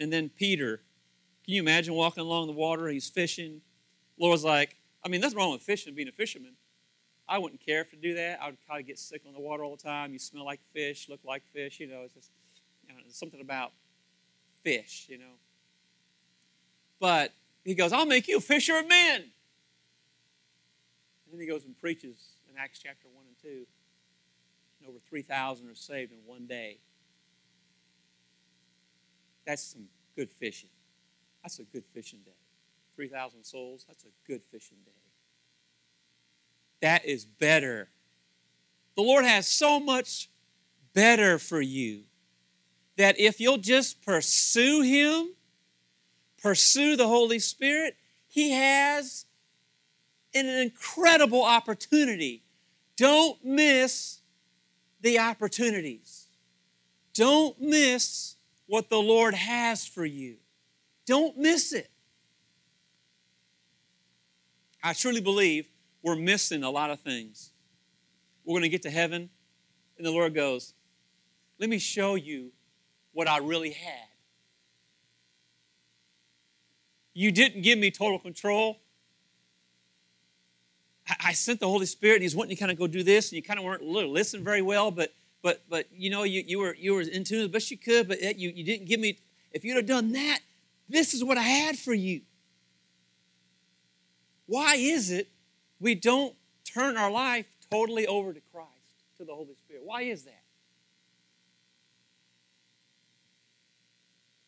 And 0.00 0.10
then 0.10 0.30
Peter, 0.30 0.78
can 1.44 1.54
you 1.54 1.60
imagine 1.60 1.94
walking 1.94 2.22
along 2.22 2.46
the 2.46 2.54
water? 2.54 2.88
He's 2.88 3.08
fishing. 3.08 3.60
Lord's 4.18 4.44
like, 4.44 4.76
I 5.04 5.08
mean, 5.08 5.20
nothing 5.20 5.36
wrong 5.36 5.52
with 5.52 5.62
fishing, 5.62 5.94
being 5.94 6.08
a 6.08 6.12
fisherman. 6.12 6.54
I 7.28 7.38
wouldn't 7.38 7.64
care 7.64 7.82
if 7.82 7.90
to 7.90 7.96
do 7.96 8.14
that. 8.14 8.40
I 8.42 8.46
would 8.46 8.56
kind 8.66 8.80
of 8.80 8.86
get 8.86 8.98
sick 8.98 9.22
on 9.26 9.34
the 9.34 9.40
water 9.40 9.62
all 9.62 9.76
the 9.76 9.82
time. 9.82 10.12
You 10.12 10.18
smell 10.18 10.44
like 10.44 10.60
fish, 10.72 11.08
look 11.08 11.20
like 11.24 11.42
fish. 11.52 11.78
You 11.78 11.86
know, 11.86 12.00
it's 12.04 12.14
just 12.14 12.30
you 12.88 12.94
know, 12.94 13.00
something 13.08 13.40
about 13.40 13.72
fish, 14.64 15.06
you 15.08 15.18
know. 15.18 15.36
But 16.98 17.32
he 17.64 17.74
goes, 17.74 17.92
I'll 17.92 18.06
make 18.06 18.26
you 18.26 18.38
a 18.38 18.40
fisher 18.40 18.78
of 18.78 18.88
men. 18.88 19.20
And 19.20 21.32
then 21.32 21.40
he 21.40 21.46
goes 21.46 21.64
and 21.64 21.78
preaches 21.78 22.32
in 22.50 22.58
Acts 22.58 22.80
chapter 22.82 23.06
1 23.12 23.24
and 23.26 23.36
2. 23.40 23.66
And 24.80 24.88
over 24.88 24.98
3,000 25.08 25.68
are 25.68 25.74
saved 25.74 26.12
in 26.12 26.18
one 26.26 26.46
day. 26.46 26.78
That's 29.50 29.64
some 29.64 29.86
good 30.14 30.30
fishing. 30.30 30.70
That's 31.42 31.58
a 31.58 31.64
good 31.64 31.82
fishing 31.92 32.20
day. 32.24 32.36
3,000 32.94 33.42
souls, 33.42 33.84
that's 33.88 34.04
a 34.04 34.10
good 34.24 34.44
fishing 34.44 34.76
day. 34.86 34.92
That 36.80 37.04
is 37.04 37.24
better. 37.24 37.88
The 38.94 39.02
Lord 39.02 39.24
has 39.24 39.48
so 39.48 39.80
much 39.80 40.30
better 40.94 41.36
for 41.36 41.60
you 41.60 42.02
that 42.96 43.18
if 43.18 43.40
you'll 43.40 43.58
just 43.58 44.02
pursue 44.02 44.82
Him, 44.82 45.34
pursue 46.40 46.94
the 46.94 47.08
Holy 47.08 47.40
Spirit, 47.40 47.96
He 48.28 48.52
has 48.52 49.26
an 50.32 50.46
incredible 50.46 51.42
opportunity. 51.42 52.44
Don't 52.96 53.44
miss 53.44 54.20
the 55.00 55.18
opportunities. 55.18 56.28
Don't 57.14 57.60
miss 57.60 58.36
what 58.70 58.88
the 58.88 59.02
Lord 59.02 59.34
has 59.34 59.84
for 59.84 60.04
you. 60.04 60.36
Don't 61.04 61.36
miss 61.36 61.72
it. 61.72 61.90
I 64.80 64.92
truly 64.92 65.20
believe 65.20 65.66
we're 66.04 66.14
missing 66.14 66.62
a 66.62 66.70
lot 66.70 66.90
of 66.90 67.00
things. 67.00 67.50
We're 68.44 68.52
going 68.52 68.62
to 68.62 68.68
get 68.68 68.82
to 68.82 68.90
heaven, 68.90 69.28
and 69.98 70.06
the 70.06 70.12
Lord 70.12 70.36
goes, 70.36 70.72
Let 71.58 71.68
me 71.68 71.78
show 71.78 72.14
you 72.14 72.52
what 73.12 73.26
I 73.26 73.38
really 73.38 73.72
had. 73.72 74.06
You 77.12 77.32
didn't 77.32 77.62
give 77.62 77.76
me 77.76 77.90
total 77.90 78.20
control. 78.20 78.78
I 81.20 81.32
sent 81.32 81.58
the 81.58 81.66
Holy 81.66 81.86
Spirit, 81.86 82.14
and 82.14 82.22
He's 82.22 82.36
wanting 82.36 82.50
you 82.50 82.56
to 82.56 82.60
kind 82.60 82.70
of 82.70 82.78
go 82.78 82.86
do 82.86 83.02
this, 83.02 83.32
and 83.32 83.36
you 83.36 83.42
kind 83.42 83.58
of 83.58 83.64
weren't 83.64 83.82
listening 83.82 84.44
very 84.44 84.62
well, 84.62 84.92
but 84.92 85.12
but 85.42 85.62
but 85.68 85.86
you 85.92 86.10
know 86.10 86.22
you, 86.22 86.42
you 86.46 86.58
were 86.58 86.74
you 86.74 86.94
were 86.94 87.02
in 87.02 87.24
tune 87.24 87.42
as 87.42 87.48
best 87.48 87.70
you 87.70 87.78
could, 87.78 88.08
but 88.08 88.20
you, 88.38 88.50
you 88.50 88.64
didn't 88.64 88.86
give 88.86 89.00
me 89.00 89.18
if 89.52 89.64
you'd 89.64 89.76
have 89.76 89.86
done 89.86 90.12
that, 90.12 90.40
this 90.88 91.14
is 91.14 91.24
what 91.24 91.38
I 91.38 91.42
had 91.42 91.78
for 91.78 91.94
you. 91.94 92.22
Why 94.46 94.74
is 94.76 95.10
it 95.10 95.28
we 95.80 95.94
don't 95.94 96.34
turn 96.64 96.96
our 96.96 97.10
life 97.10 97.46
totally 97.70 98.06
over 98.06 98.32
to 98.32 98.40
Christ, 98.52 98.68
to 99.18 99.24
the 99.24 99.34
Holy 99.34 99.54
Spirit? 99.54 99.82
Why 99.84 100.02
is 100.02 100.24
that? 100.24 100.42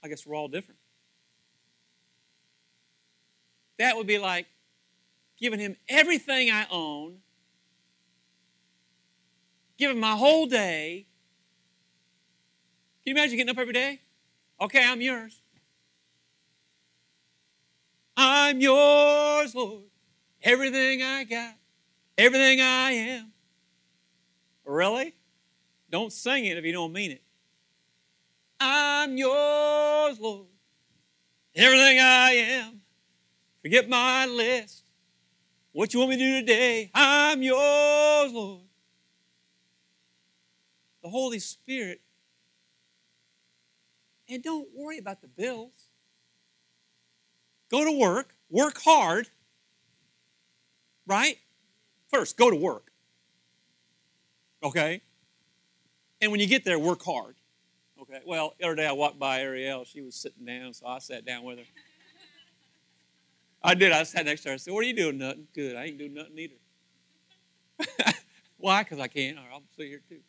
I 0.04 0.08
guess 0.08 0.26
we're 0.26 0.36
all 0.36 0.48
different. 0.48 0.80
That 3.78 3.96
would 3.96 4.06
be 4.06 4.18
like 4.18 4.46
giving 5.38 5.60
him 5.60 5.76
everything 5.88 6.50
I 6.50 6.66
own 6.70 7.18
him 9.90 10.00
my 10.00 10.16
whole 10.16 10.46
day. 10.46 11.06
Can 13.02 13.14
you 13.14 13.20
imagine 13.20 13.36
getting 13.36 13.50
up 13.50 13.58
every 13.58 13.72
day? 13.72 14.00
Okay, 14.60 14.84
I'm 14.84 15.00
yours. 15.00 15.42
I'm 18.16 18.60
yours, 18.60 19.54
Lord. 19.54 19.84
Everything 20.42 21.02
I 21.02 21.24
got, 21.24 21.54
everything 22.18 22.60
I 22.60 22.92
am. 22.92 23.32
Really? 24.64 25.14
Don't 25.90 26.12
sing 26.12 26.44
it 26.46 26.56
if 26.58 26.64
you 26.64 26.72
don't 26.72 26.92
mean 26.92 27.12
it. 27.12 27.22
I'm 28.60 29.16
yours, 29.16 30.18
Lord. 30.20 30.46
everything 31.54 31.98
I 31.98 32.30
am. 32.30 32.80
Forget 33.62 33.88
my 33.88 34.26
list. 34.26 34.84
What 35.72 35.92
you 35.92 36.00
want 36.00 36.10
me 36.10 36.16
to 36.18 36.24
do 36.24 36.40
today? 36.40 36.90
I'm 36.94 37.42
yours, 37.42 38.32
Lord. 38.32 38.62
The 41.02 41.08
Holy 41.08 41.38
Spirit. 41.38 42.00
And 44.28 44.42
don't 44.42 44.68
worry 44.74 44.98
about 44.98 45.20
the 45.20 45.28
bills. 45.28 45.88
Go 47.70 47.84
to 47.84 47.98
work, 47.98 48.34
work 48.50 48.80
hard, 48.82 49.28
right? 51.06 51.38
First, 52.10 52.36
go 52.36 52.50
to 52.50 52.56
work. 52.56 52.92
Okay? 54.62 55.00
And 56.20 56.30
when 56.30 56.40
you 56.40 56.46
get 56.46 56.64
there, 56.64 56.78
work 56.78 57.02
hard. 57.02 57.34
Okay? 58.00 58.20
Well, 58.26 58.54
the 58.58 58.66
other 58.66 58.74
day 58.74 58.86
I 58.86 58.92
walked 58.92 59.18
by 59.18 59.40
Ariel. 59.40 59.84
She 59.84 60.02
was 60.02 60.14
sitting 60.14 60.44
down, 60.44 60.74
so 60.74 60.86
I 60.86 60.98
sat 60.98 61.24
down 61.24 61.44
with 61.44 61.58
her. 61.58 61.64
I 63.62 63.74
did. 63.74 63.92
I 63.92 64.02
sat 64.02 64.26
next 64.26 64.42
to 64.42 64.50
her. 64.50 64.54
I 64.54 64.58
said, 64.58 64.74
What 64.74 64.84
are 64.84 64.88
you 64.88 64.96
doing? 64.96 65.18
Nothing. 65.18 65.46
Good. 65.54 65.76
I 65.76 65.84
ain't 65.84 65.98
doing 65.98 66.14
nothing 66.14 66.38
either. 66.38 68.14
Why? 68.58 68.82
Because 68.82 68.98
I 68.98 69.08
can't. 69.08 69.38
I'll 69.38 69.62
sit 69.76 69.86
here 69.86 70.02
too. 70.08 70.20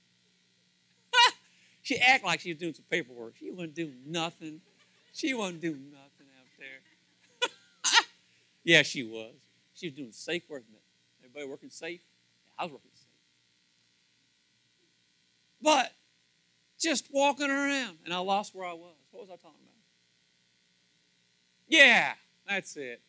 She 1.84 1.98
acted 2.00 2.26
like 2.26 2.40
she 2.40 2.54
was 2.54 2.60
doing 2.60 2.74
some 2.74 2.86
paperwork. 2.90 3.36
She 3.38 3.52
wasn't 3.52 3.76
doing 3.76 3.98
nothing. 4.08 4.62
She 5.14 5.34
wasn't 5.34 5.62
doing 5.62 5.92
nothing 5.92 6.28
out 6.40 6.48
there. 6.58 8.02
yeah, 8.64 8.82
she 8.82 9.04
was. 9.04 9.36
She 9.76 9.88
was 9.88 9.96
doing 9.96 10.12
safe 10.14 10.50
work. 10.50 10.64
Everybody 11.20 11.46
working 11.46 11.70
safe? 11.70 12.00
Yeah, 12.46 12.54
I 12.58 12.64
was 12.64 12.72
working 12.72 12.92
safe. 12.94 13.08
But 15.62 15.92
just 16.80 17.10
walking 17.12 17.50
around, 17.50 17.98
and 18.06 18.14
I 18.14 18.18
lost 18.20 18.56
where 18.56 18.68
I 18.68 18.74
was. 18.74 18.96
What 19.12 19.22
was 19.22 19.30
I 19.30 19.36
talking 19.36 19.60
about? 19.62 19.74
Yeah, 21.68 22.14
that's 22.48 22.78
it. 22.78 23.02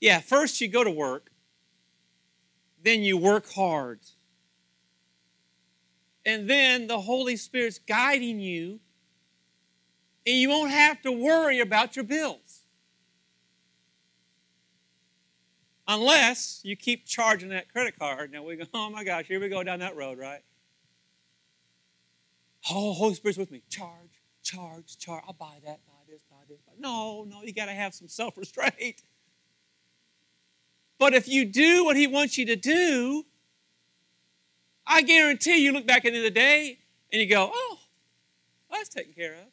Yeah, 0.00 0.20
first 0.20 0.60
you 0.60 0.68
go 0.68 0.84
to 0.84 0.90
work, 0.90 1.30
then 2.82 3.02
you 3.02 3.16
work 3.16 3.52
hard. 3.52 4.00
And 6.24 6.48
then 6.48 6.86
the 6.86 7.00
Holy 7.00 7.36
Spirit's 7.36 7.78
guiding 7.78 8.38
you, 8.38 8.80
and 10.24 10.36
you 10.36 10.48
won't 10.48 10.70
have 10.70 11.02
to 11.02 11.10
worry 11.10 11.60
about 11.60 11.96
your 11.96 12.04
bills. 12.04 12.60
Unless 15.88 16.60
you 16.62 16.76
keep 16.76 17.06
charging 17.06 17.48
that 17.48 17.70
credit 17.70 17.98
card. 17.98 18.30
Now 18.32 18.44
we 18.44 18.56
go, 18.56 18.64
oh 18.74 18.88
my 18.90 19.04
gosh, 19.04 19.26
here 19.26 19.40
we 19.40 19.48
go 19.48 19.62
down 19.62 19.80
that 19.80 19.96
road, 19.96 20.18
right? 20.18 20.42
Oh, 22.70 22.92
Holy 22.92 23.14
Spirit's 23.14 23.38
with 23.38 23.50
me. 23.50 23.62
Charge, 23.68 24.22
charge, 24.42 24.96
charge. 24.98 25.24
I'll 25.26 25.32
buy 25.32 25.58
that, 25.64 25.80
buy 25.84 25.92
this, 26.08 26.22
buy 26.30 26.36
this. 26.48 26.60
Buy. 26.60 26.74
No, 26.78 27.24
no, 27.24 27.42
you 27.42 27.52
got 27.52 27.66
to 27.66 27.72
have 27.72 27.94
some 27.94 28.06
self 28.06 28.38
restraint. 28.38 29.02
But 30.98 31.14
if 31.14 31.26
you 31.26 31.44
do 31.44 31.84
what 31.84 31.96
He 31.96 32.06
wants 32.06 32.38
you 32.38 32.46
to 32.46 32.54
do, 32.54 33.24
I 34.86 35.02
guarantee 35.02 35.58
you 35.58 35.72
look 35.72 35.86
back 35.86 36.04
at 36.04 36.12
the 36.12 36.18
end 36.18 36.18
of 36.18 36.22
the 36.24 36.30
day 36.30 36.78
and 37.12 37.20
you 37.20 37.28
go, 37.28 37.50
oh, 37.52 37.78
that's 38.70 38.88
taken 38.88 39.12
care 39.12 39.34
of. 39.34 39.48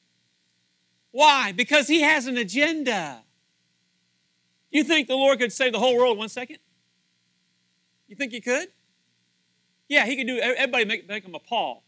Why? 1.11 1.51
Because 1.51 1.87
He 1.87 2.01
has 2.01 2.27
an 2.27 2.37
agenda. 2.37 3.23
You 4.71 4.83
think 4.83 5.07
the 5.07 5.15
Lord 5.15 5.39
could 5.39 5.51
save 5.51 5.71
the 5.71 5.79
whole 5.79 5.97
world 5.97 6.13
in 6.13 6.19
one 6.19 6.29
second? 6.29 6.57
You 8.07 8.15
think 8.15 8.31
He 8.31 8.41
could? 8.41 8.69
Yeah, 9.87 10.05
He 10.05 10.15
could 10.15 10.27
do, 10.27 10.39
everybody 10.39 10.85
make, 10.85 11.07
make 11.07 11.25
him 11.25 11.35
a 11.35 11.39
Paul 11.39 11.83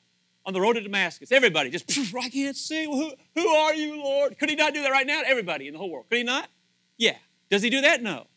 on 0.46 0.54
the 0.54 0.62
road 0.62 0.74
to 0.74 0.82
Damascus. 0.82 1.32
Everybody 1.32 1.70
just, 1.70 1.92
I 2.16 2.30
can't 2.30 2.58
see. 2.58 2.86
Who, 2.86 3.14
who 3.36 3.48
are 3.48 3.74
you, 3.74 4.02
Lord? 4.02 4.38
Could 4.40 4.50
He 4.50 4.56
not 4.56 4.74
do 4.74 4.82
that 4.82 4.92
right 4.92 5.06
now? 5.06 5.22
Everybody 5.26 5.68
in 5.68 5.74
the 5.74 5.80
whole 5.80 5.92
world. 5.92 6.06
Could 6.10 6.18
He 6.18 6.24
not? 6.24 6.50
Yeah. 6.98 7.18
Does 7.50 7.62
He 7.62 7.70
do 7.70 7.82
that? 7.82 8.02
No. 8.02 8.28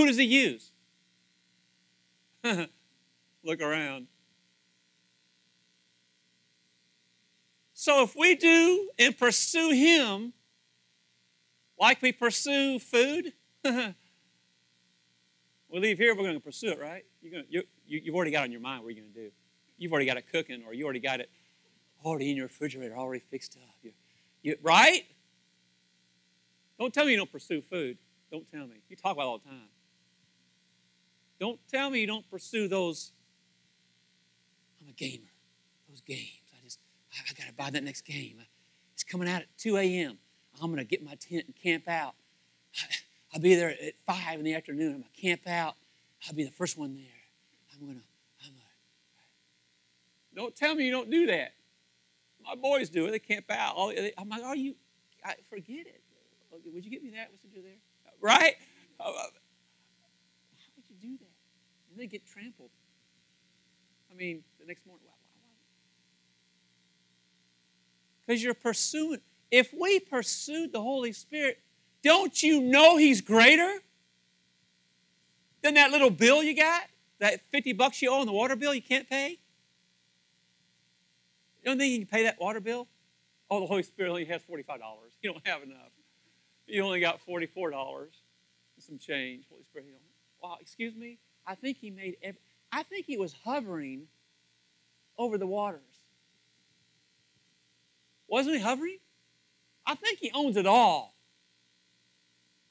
Who 0.00 0.06
does 0.06 0.16
he 0.16 0.24
use? 0.24 0.72
Look 3.44 3.60
around. 3.60 4.06
So 7.80 8.02
if 8.02 8.14
we 8.14 8.34
do 8.34 8.90
and 8.98 9.16
pursue 9.16 9.70
him 9.70 10.34
like 11.78 12.02
we 12.02 12.12
pursue 12.12 12.78
food, 12.78 13.32
we 13.64 13.94
leave 15.70 15.96
here, 15.96 16.14
we're 16.14 16.24
going 16.24 16.34
to 16.34 16.40
pursue 16.40 16.72
it, 16.72 16.78
right? 16.78 17.06
You're 17.22 17.32
going 17.32 17.44
to, 17.46 17.50
you, 17.50 17.62
you, 17.86 18.02
you've 18.04 18.14
already 18.14 18.32
got 18.32 18.42
on 18.42 18.52
your 18.52 18.60
mind 18.60 18.84
what 18.84 18.94
you're 18.94 19.02
going 19.02 19.14
to 19.14 19.20
do. 19.22 19.30
You've 19.78 19.92
already 19.92 20.04
got 20.04 20.18
it 20.18 20.26
cooking, 20.30 20.62
or 20.66 20.74
you 20.74 20.84
already 20.84 21.00
got 21.00 21.20
it 21.20 21.30
already 22.04 22.30
in 22.30 22.36
your 22.36 22.48
refrigerator, 22.48 22.94
already 22.94 23.24
fixed 23.30 23.56
up. 23.56 23.74
You, 23.82 23.92
you, 24.42 24.56
right? 24.60 25.06
Don't 26.78 26.92
tell 26.92 27.06
me 27.06 27.12
you 27.12 27.16
don't 27.16 27.32
pursue 27.32 27.62
food. 27.62 27.96
Don't 28.30 28.46
tell 28.52 28.66
me. 28.66 28.76
You 28.90 28.96
talk 28.96 29.12
about 29.12 29.22
it 29.22 29.28
all 29.28 29.38
the 29.38 29.48
time. 29.48 29.68
Don't 31.38 31.58
tell 31.66 31.88
me 31.88 32.02
you 32.02 32.06
don't 32.06 32.30
pursue 32.30 32.68
those. 32.68 33.12
I'm 34.82 34.90
a 34.90 34.92
gamer. 34.92 35.30
Those 35.88 36.02
games. 36.02 36.39
I 37.12 37.32
got 37.34 37.46
to 37.48 37.54
buy 37.54 37.70
that 37.70 37.82
next 37.82 38.02
game. 38.02 38.42
It's 38.94 39.04
coming 39.04 39.28
out 39.28 39.42
at 39.42 39.48
2 39.58 39.76
a.m. 39.76 40.18
I'm 40.60 40.68
going 40.68 40.78
to 40.78 40.84
get 40.84 41.04
my 41.04 41.14
tent 41.14 41.44
and 41.46 41.56
camp 41.56 41.88
out. 41.88 42.14
I'll 43.32 43.40
be 43.40 43.54
there 43.54 43.70
at 43.70 43.94
5 44.06 44.38
in 44.38 44.44
the 44.44 44.54
afternoon. 44.54 44.94
I'm 44.94 45.00
going 45.00 45.10
to 45.14 45.20
camp 45.20 45.46
out. 45.46 45.74
I'll 46.26 46.34
be 46.34 46.44
the 46.44 46.50
first 46.50 46.76
one 46.78 46.94
there. 46.94 47.04
I'm 47.72 47.86
going 47.86 47.98
to, 47.98 48.04
I'm 48.44 48.52
to. 48.52 48.60
Don't 50.34 50.54
tell 50.54 50.74
me 50.74 50.84
you 50.84 50.92
don't 50.92 51.10
do 51.10 51.26
that. 51.26 51.52
My 52.44 52.54
boys 52.54 52.88
do 52.88 53.06
it. 53.06 53.10
They 53.10 53.18
camp 53.18 53.46
out. 53.50 53.74
I'm 54.18 54.28
like, 54.28 54.42
are 54.42 54.56
you, 54.56 54.74
I, 55.24 55.34
forget 55.48 55.86
it. 55.86 56.02
Would 56.72 56.84
you 56.84 56.90
get 56.90 57.02
me 57.02 57.10
that? 57.10 57.28
What's 57.30 57.42
to 57.42 57.48
do 57.48 57.62
there? 57.62 57.78
Right? 58.20 58.54
Uh, 58.98 59.04
uh, 59.04 59.10
how 59.12 60.70
would 60.76 60.84
you 60.88 60.96
do 61.00 61.16
that? 61.18 61.30
and 61.90 61.98
they 61.98 62.06
get 62.06 62.26
trampled. 62.26 62.70
I 64.10 64.14
mean, 64.14 64.42
the 64.58 64.66
next 64.66 64.86
morning, 64.86 65.04
wow, 65.06 65.14
wow. 65.36 65.46
Because 68.30 68.44
you're 68.44 68.54
pursuing. 68.54 69.18
If 69.50 69.74
we 69.76 69.98
pursued 69.98 70.72
the 70.72 70.80
Holy 70.80 71.10
Spirit, 71.10 71.58
don't 72.04 72.40
you 72.40 72.60
know 72.60 72.96
He's 72.96 73.20
greater 73.20 73.80
than 75.62 75.74
that 75.74 75.90
little 75.90 76.10
bill 76.10 76.40
you 76.40 76.54
got? 76.54 76.82
That 77.18 77.40
50 77.50 77.72
bucks 77.72 78.00
you 78.00 78.08
owe 78.08 78.20
on 78.20 78.26
the 78.26 78.32
water 78.32 78.54
bill 78.54 78.72
you 78.72 78.82
can't 78.82 79.10
pay? 79.10 79.30
You 79.30 79.36
don't 81.64 81.78
think 81.78 81.90
you 81.90 81.98
can 81.98 82.06
pay 82.06 82.22
that 82.22 82.40
water 82.40 82.60
bill? 82.60 82.86
Oh, 83.50 83.58
the 83.58 83.66
Holy 83.66 83.82
Spirit 83.82 84.10
only 84.10 84.24
has 84.26 84.42
$45. 84.42 84.78
You 85.22 85.32
don't 85.32 85.44
have 85.44 85.64
enough. 85.64 85.90
You 86.68 86.84
only 86.84 87.00
got 87.00 87.18
$44 87.26 88.02
and 88.02 88.10
some 88.78 88.96
change. 88.96 89.46
Holy 89.50 89.64
Spirit, 89.64 89.88
you. 89.88 89.94
Wow, 90.40 90.56
excuse 90.60 90.94
me? 90.94 91.18
I 91.48 91.56
think 91.56 91.78
he 91.78 91.90
made 91.90 92.16
every, 92.22 92.38
I 92.70 92.84
think 92.84 93.06
he 93.06 93.16
was 93.16 93.34
hovering 93.44 94.02
over 95.18 95.36
the 95.36 95.48
waters. 95.48 95.89
Wasn't 98.30 98.54
he 98.54 98.62
hovering? 98.62 98.98
I 99.84 99.96
think 99.96 100.20
he 100.20 100.30
owns 100.32 100.56
it 100.56 100.66
all. 100.66 101.16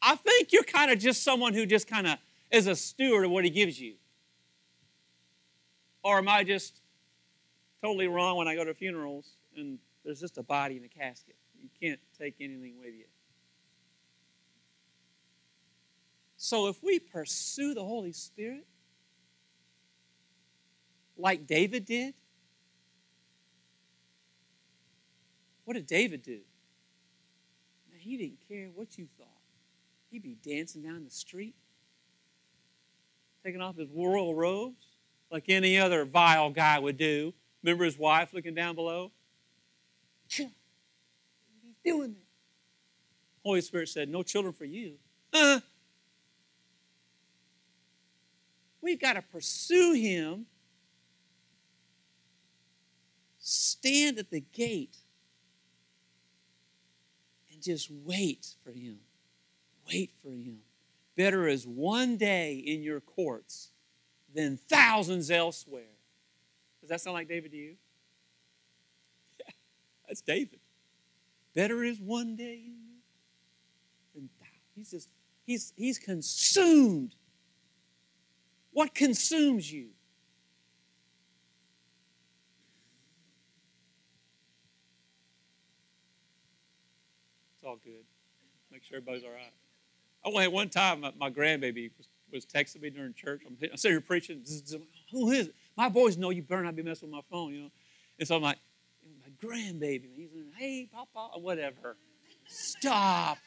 I 0.02 0.16
think 0.16 0.54
you're 0.54 0.64
kind 0.64 0.90
of 0.90 1.00
just 1.00 1.22
someone 1.22 1.54
who 1.54 1.66
just 1.66 1.86
kind 1.86 2.08
of 2.08 2.18
is 2.50 2.66
a 2.66 2.76
steward 2.76 3.26
of 3.26 3.32
what 3.32 3.44
he 3.44 3.50
gives 3.50 3.80
you. 3.80 3.96
Or 6.02 6.18
am 6.18 6.30
I 6.30 6.46
just 6.46 6.80
totally 7.84 8.08
wrong 8.08 8.38
when 8.38 8.48
I 8.48 8.56
go 8.56 8.64
to 8.64 8.74
funerals 8.74 9.32
and 9.58 9.80
there's 10.06 10.22
just 10.22 10.38
a 10.38 10.44
body 10.44 10.78
in 10.78 10.86
a 10.86 10.88
casket? 10.88 11.36
You 11.62 11.70
can't 11.82 12.00
take 12.18 12.36
anything 12.40 12.80
with 12.80 12.94
you. 12.94 13.06
So 16.38 16.70
if 16.70 16.82
we 16.82 17.00
pursue 17.00 17.74
the 17.74 17.84
Holy 17.84 18.14
Spirit, 18.14 18.66
like 21.18 21.46
David 21.46 21.84
did, 21.84 22.14
what 25.70 25.76
did 25.76 25.86
David 25.86 26.24
do? 26.24 26.40
Now, 27.92 27.98
he 28.00 28.18
didn't 28.18 28.40
care 28.48 28.70
what 28.74 28.98
you 28.98 29.08
thought. 29.20 29.28
He'd 30.10 30.24
be 30.24 30.36
dancing 30.44 30.82
down 30.82 31.04
the 31.04 31.12
street, 31.12 31.54
taking 33.46 33.62
off 33.62 33.78
his 33.78 33.88
royal 33.94 34.34
robes 34.34 34.88
like 35.32 35.44
any 35.48 35.78
other 35.78 36.06
vile 36.06 36.50
guy 36.50 36.80
would 36.80 36.98
do. 36.98 37.36
Remember 37.62 37.84
his 37.84 38.00
wife 38.00 38.34
looking 38.34 38.56
down 38.56 38.74
below? 38.74 39.12
He's 40.28 40.48
doing 41.86 42.14
that. 42.14 42.26
Holy 43.46 43.62
Spirit 43.62 43.90
said, 43.90 44.10
No 44.10 44.24
children 44.24 44.56
for 44.56 44.66
you. 44.66 44.96
Uh, 45.32 45.60
We've 48.82 49.00
got 49.00 49.14
to 49.14 49.22
pursue 49.22 49.94
him. 49.94 50.48
Stand 53.38 54.18
at 54.18 54.32
the 54.32 54.42
gate 54.42 54.98
just 57.62 57.90
wait 57.92 58.56
for 58.64 58.72
him. 58.72 59.00
Wait 59.92 60.12
for 60.22 60.30
him. 60.32 60.60
Better 61.16 61.48
is 61.48 61.66
one 61.66 62.18
day 62.18 62.54
in 62.54 62.82
your 62.82 63.02
courts 63.02 63.70
than 64.34 64.58
thousands 64.58 65.32
elsewhere. 65.32 65.84
Does 66.82 66.90
that 66.90 67.02
sound 67.02 67.16
like 67.16 67.28
David 67.28 67.52
to 67.52 67.58
you? 67.58 67.76
Yeah, 69.40 69.52
that's 70.08 70.22
David. 70.22 70.60
better 71.54 71.84
is 71.84 72.00
one 72.00 72.36
day 72.36 72.62
than 74.16 74.30
thou. 74.40 74.46
He's 74.76 74.92
just, 74.92 75.10
he's, 75.46 75.74
he's 75.76 75.98
consumed. 75.98 77.16
What 78.72 78.94
consumes 78.94 79.72
you? 79.72 79.90
All 87.70 87.78
good. 87.84 88.04
Make 88.72 88.84
sure 88.84 88.98
everybody's 88.98 89.24
all 89.24 89.30
right. 89.30 90.38
I 90.38 90.44
had 90.44 90.52
one 90.52 90.70
time 90.70 91.06
my, 91.18 91.30
grandbaby 91.30 91.92
was, 91.98 92.08
was 92.32 92.46
texting 92.46 92.82
me 92.82 92.90
during 92.90 93.14
church. 93.14 93.44
I'm, 93.46 93.56
I'm 93.62 93.78
sitting 93.78 93.94
here 93.94 94.02
preaching. 94.02 94.44
Who 95.12 95.30
is 95.32 95.48
it? 95.48 95.56
My 95.78 95.88
boys 95.88 96.18
know 96.18 96.32
you 96.32 96.42
better 96.42 96.64
not 96.64 96.76
be 96.76 96.84
messing 96.84 97.10
with 97.10 97.16
my 97.16 97.22
phone, 97.30 97.54
you 97.54 97.62
know. 97.62 97.72
And 98.18 98.28
so 98.28 98.36
I'm 98.36 98.42
like, 98.42 98.58
my 99.22 99.48
grandbaby. 99.48 100.10
He's 100.16 100.30
like, 100.36 100.56
hey, 100.58 100.90
Papa, 100.92 101.40
whatever. 101.40 101.96
Stop. 102.48 103.38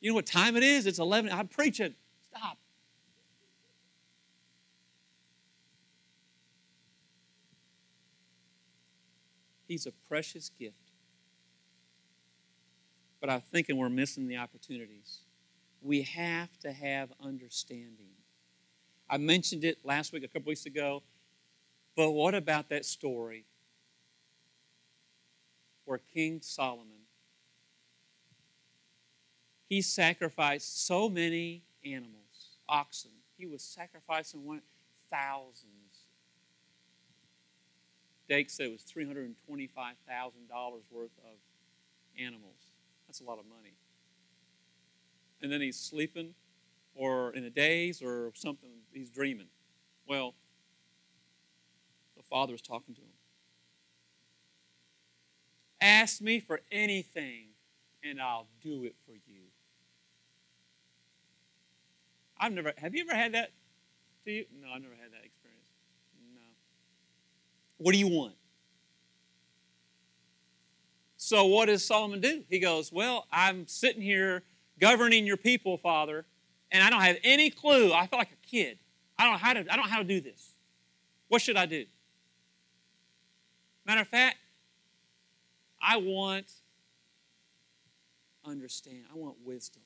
You 0.00 0.10
know 0.10 0.14
what 0.14 0.26
time 0.26 0.56
it 0.56 0.62
is? 0.62 0.86
It's 0.86 0.98
11. 0.98 1.30
I'm 1.32 1.48
preaching. 1.48 1.94
Stop. 2.30 2.58
He's 9.66 9.86
a 9.86 9.92
precious 10.08 10.50
gift. 10.58 10.91
But 13.22 13.30
I'm 13.30 13.40
thinking 13.40 13.78
we're 13.78 13.88
missing 13.88 14.28
the 14.28 14.36
opportunities. 14.36 15.20
We 15.80 16.02
have 16.02 16.50
to 16.58 16.72
have 16.72 17.08
understanding. 17.24 18.10
I 19.08 19.16
mentioned 19.16 19.64
it 19.64 19.78
last 19.84 20.12
week, 20.12 20.24
a 20.24 20.28
couple 20.28 20.50
weeks 20.50 20.66
ago. 20.66 21.02
But 21.96 22.10
what 22.10 22.34
about 22.34 22.68
that 22.68 22.84
story 22.84 23.46
where 25.86 26.00
King 26.12 26.40
Solomon 26.42 27.02
he 29.72 29.80
sacrificed 29.80 30.86
so 30.86 31.08
many 31.08 31.62
animals, 31.82 32.58
oxen. 32.68 33.12
He 33.38 33.46
was 33.46 33.62
sacrificing 33.62 34.44
one 34.44 34.60
thousands. 35.10 36.08
Dake 38.28 38.50
said 38.50 38.66
it 38.66 38.72
was 38.72 38.82
three 38.82 39.06
hundred 39.06 39.24
and 39.24 39.36
twenty-five 39.46 39.94
thousand 40.06 40.46
dollars 40.50 40.82
worth 40.90 41.16
of 41.24 41.38
animals. 42.22 42.71
That's 43.12 43.20
a 43.20 43.24
lot 43.24 43.38
of 43.38 43.44
money. 43.44 43.74
And 45.42 45.52
then 45.52 45.60
he's 45.60 45.78
sleeping, 45.78 46.32
or 46.94 47.30
in 47.34 47.44
a 47.44 47.50
daze, 47.50 48.00
or 48.00 48.32
something. 48.34 48.70
He's 48.90 49.10
dreaming. 49.10 49.48
Well, 50.08 50.34
the 52.16 52.22
father 52.22 52.54
is 52.54 52.62
talking 52.62 52.94
to 52.94 53.02
him. 53.02 53.12
Ask 55.78 56.22
me 56.22 56.40
for 56.40 56.62
anything, 56.70 57.48
and 58.02 58.18
I'll 58.18 58.46
do 58.62 58.84
it 58.84 58.94
for 59.04 59.12
you. 59.12 59.42
I've 62.38 62.52
never, 62.52 62.72
have 62.78 62.94
you 62.94 63.02
ever 63.02 63.14
had 63.14 63.34
that 63.34 63.50
to 64.24 64.32
you? 64.32 64.46
No, 64.58 64.68
I've 64.74 64.80
never 64.80 64.94
had 64.94 65.12
that 65.12 65.26
experience. 65.26 65.68
No. 66.34 66.40
What 67.76 67.92
do 67.92 67.98
you 67.98 68.08
want? 68.08 68.36
So, 71.32 71.46
what 71.46 71.64
does 71.64 71.82
Solomon 71.82 72.20
do? 72.20 72.44
He 72.50 72.58
goes, 72.58 72.92
Well, 72.92 73.26
I'm 73.32 73.66
sitting 73.66 74.02
here 74.02 74.42
governing 74.78 75.24
your 75.24 75.38
people, 75.38 75.78
Father, 75.78 76.26
and 76.70 76.84
I 76.84 76.90
don't 76.90 77.00
have 77.00 77.16
any 77.24 77.48
clue. 77.48 77.90
I 77.90 78.06
feel 78.06 78.18
like 78.18 78.32
a 78.32 78.46
kid. 78.46 78.78
I 79.18 79.24
don't 79.24 79.32
know 79.32 79.38
how 79.38 79.54
to, 79.54 79.60
I 79.60 79.76
don't 79.76 79.86
know 79.86 79.90
how 79.90 79.96
to 79.96 80.04
do 80.04 80.20
this. 80.20 80.50
What 81.28 81.40
should 81.40 81.56
I 81.56 81.64
do? 81.64 81.86
Matter 83.86 84.02
of 84.02 84.08
fact, 84.08 84.36
I 85.80 85.96
want 85.96 86.52
understand. 88.44 89.04
I 89.10 89.16
want 89.16 89.36
wisdom. 89.42 89.80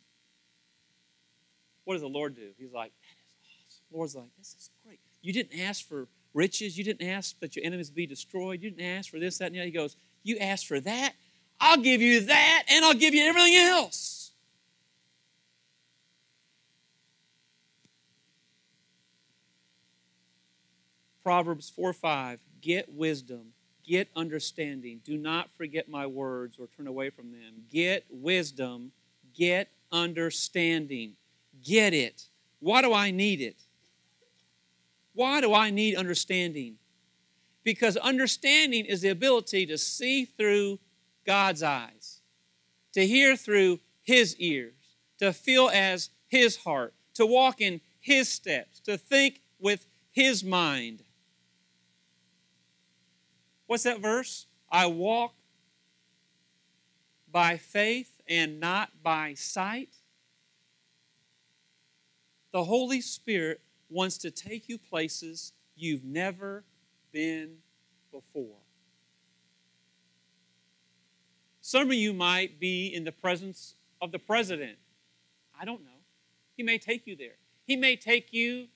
What 1.84 1.94
does 1.94 2.02
the 2.02 2.08
Lord 2.08 2.34
do? 2.34 2.48
He's 2.58 2.72
like, 2.72 2.90
that 2.90 3.68
is 3.68 3.80
awesome. 3.84 3.96
Lord's 3.96 4.16
like, 4.16 4.36
this 4.36 4.56
is 4.58 4.70
great. 4.84 4.98
You 5.22 5.32
didn't 5.32 5.60
ask 5.60 5.86
for 5.86 6.08
riches. 6.34 6.76
You 6.76 6.82
didn't 6.82 7.08
ask 7.08 7.38
that 7.38 7.54
your 7.54 7.64
enemies 7.64 7.90
be 7.90 8.04
destroyed. 8.04 8.64
You 8.64 8.70
didn't 8.70 8.84
ask 8.84 9.08
for 9.08 9.20
this, 9.20 9.38
that, 9.38 9.46
and 9.46 9.54
the 9.54 9.60
other. 9.60 9.66
He 9.66 9.70
goes, 9.70 9.94
you 10.24 10.38
asked 10.38 10.66
for 10.66 10.80
that. 10.80 11.14
I'll 11.60 11.80
give 11.80 12.02
you 12.02 12.20
that, 12.20 12.64
and 12.68 12.84
I'll 12.84 12.94
give 12.94 13.14
you 13.14 13.24
everything 13.24 13.56
else. 13.56 14.32
Proverbs 21.22 21.70
4 21.70 21.92
5, 21.92 22.40
get 22.60 22.92
wisdom 22.92 23.52
Get 23.86 24.08
understanding. 24.16 25.00
Do 25.04 25.16
not 25.16 25.52
forget 25.52 25.88
my 25.88 26.06
words 26.06 26.58
or 26.58 26.66
turn 26.66 26.88
away 26.88 27.10
from 27.10 27.30
them. 27.30 27.62
Get 27.70 28.04
wisdom. 28.10 28.90
Get 29.32 29.68
understanding. 29.92 31.12
Get 31.64 31.94
it. 31.94 32.24
Why 32.58 32.82
do 32.82 32.92
I 32.92 33.12
need 33.12 33.40
it? 33.40 33.62
Why 35.14 35.40
do 35.40 35.54
I 35.54 35.70
need 35.70 35.94
understanding? 35.94 36.78
Because 37.62 37.96
understanding 37.96 38.84
is 38.86 39.02
the 39.02 39.08
ability 39.10 39.66
to 39.66 39.78
see 39.78 40.24
through 40.24 40.80
God's 41.26 41.62
eyes, 41.62 42.20
to 42.92 43.06
hear 43.06 43.36
through 43.36 43.80
His 44.02 44.36
ears, 44.36 44.96
to 45.18 45.32
feel 45.32 45.68
as 45.72 46.10
His 46.28 46.56
heart, 46.58 46.94
to 47.14 47.26
walk 47.26 47.60
in 47.60 47.80
His 48.00 48.28
steps, 48.28 48.80
to 48.80 48.96
think 48.96 49.40
with 49.58 49.86
His 50.12 50.44
mind. 50.44 51.02
What's 53.66 53.82
that 53.82 54.00
verse? 54.00 54.46
I 54.70 54.86
walk 54.86 55.34
by 57.30 57.56
faith 57.56 58.20
and 58.28 58.60
not 58.60 59.02
by 59.02 59.34
sight. 59.34 59.90
The 62.52 62.64
Holy 62.64 63.00
Spirit 63.00 63.60
wants 63.90 64.18
to 64.18 64.30
take 64.30 64.68
you 64.68 64.78
places 64.78 65.52
you've 65.76 66.04
never 66.04 66.64
been 67.12 67.58
before. 68.10 68.65
Some 71.66 71.88
of 71.88 71.94
you 71.94 72.12
might 72.12 72.60
be 72.60 72.86
in 72.86 73.02
the 73.02 73.10
presence 73.10 73.74
of 74.00 74.12
the 74.12 74.20
president. 74.20 74.78
I 75.60 75.64
don't 75.64 75.82
know. 75.82 75.98
He 76.56 76.62
may 76.62 76.78
take 76.78 77.08
you 77.08 77.16
there. 77.16 77.38
He 77.66 77.74
may 77.74 77.96
take 77.96 78.32
you 78.32 78.68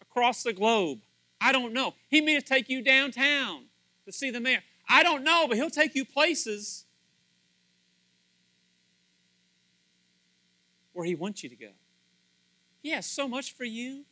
across 0.00 0.44
the 0.44 0.52
globe. 0.52 1.00
I 1.40 1.50
don't 1.50 1.72
know. 1.72 1.94
He 2.06 2.20
may 2.20 2.38
take 2.40 2.68
you 2.68 2.82
downtown 2.84 3.64
to 4.04 4.12
see 4.12 4.30
the 4.30 4.38
mayor. 4.38 4.62
I 4.88 5.02
don't 5.02 5.24
know, 5.24 5.46
but 5.48 5.56
he'll 5.56 5.70
take 5.70 5.96
you 5.96 6.04
places 6.04 6.84
where 10.92 11.04
he 11.04 11.16
wants 11.16 11.42
you 11.42 11.48
to 11.48 11.56
go. 11.56 11.72
He 12.80 12.90
has 12.90 13.06
so 13.06 13.26
much 13.26 13.52
for 13.54 13.64
you. 13.64 14.04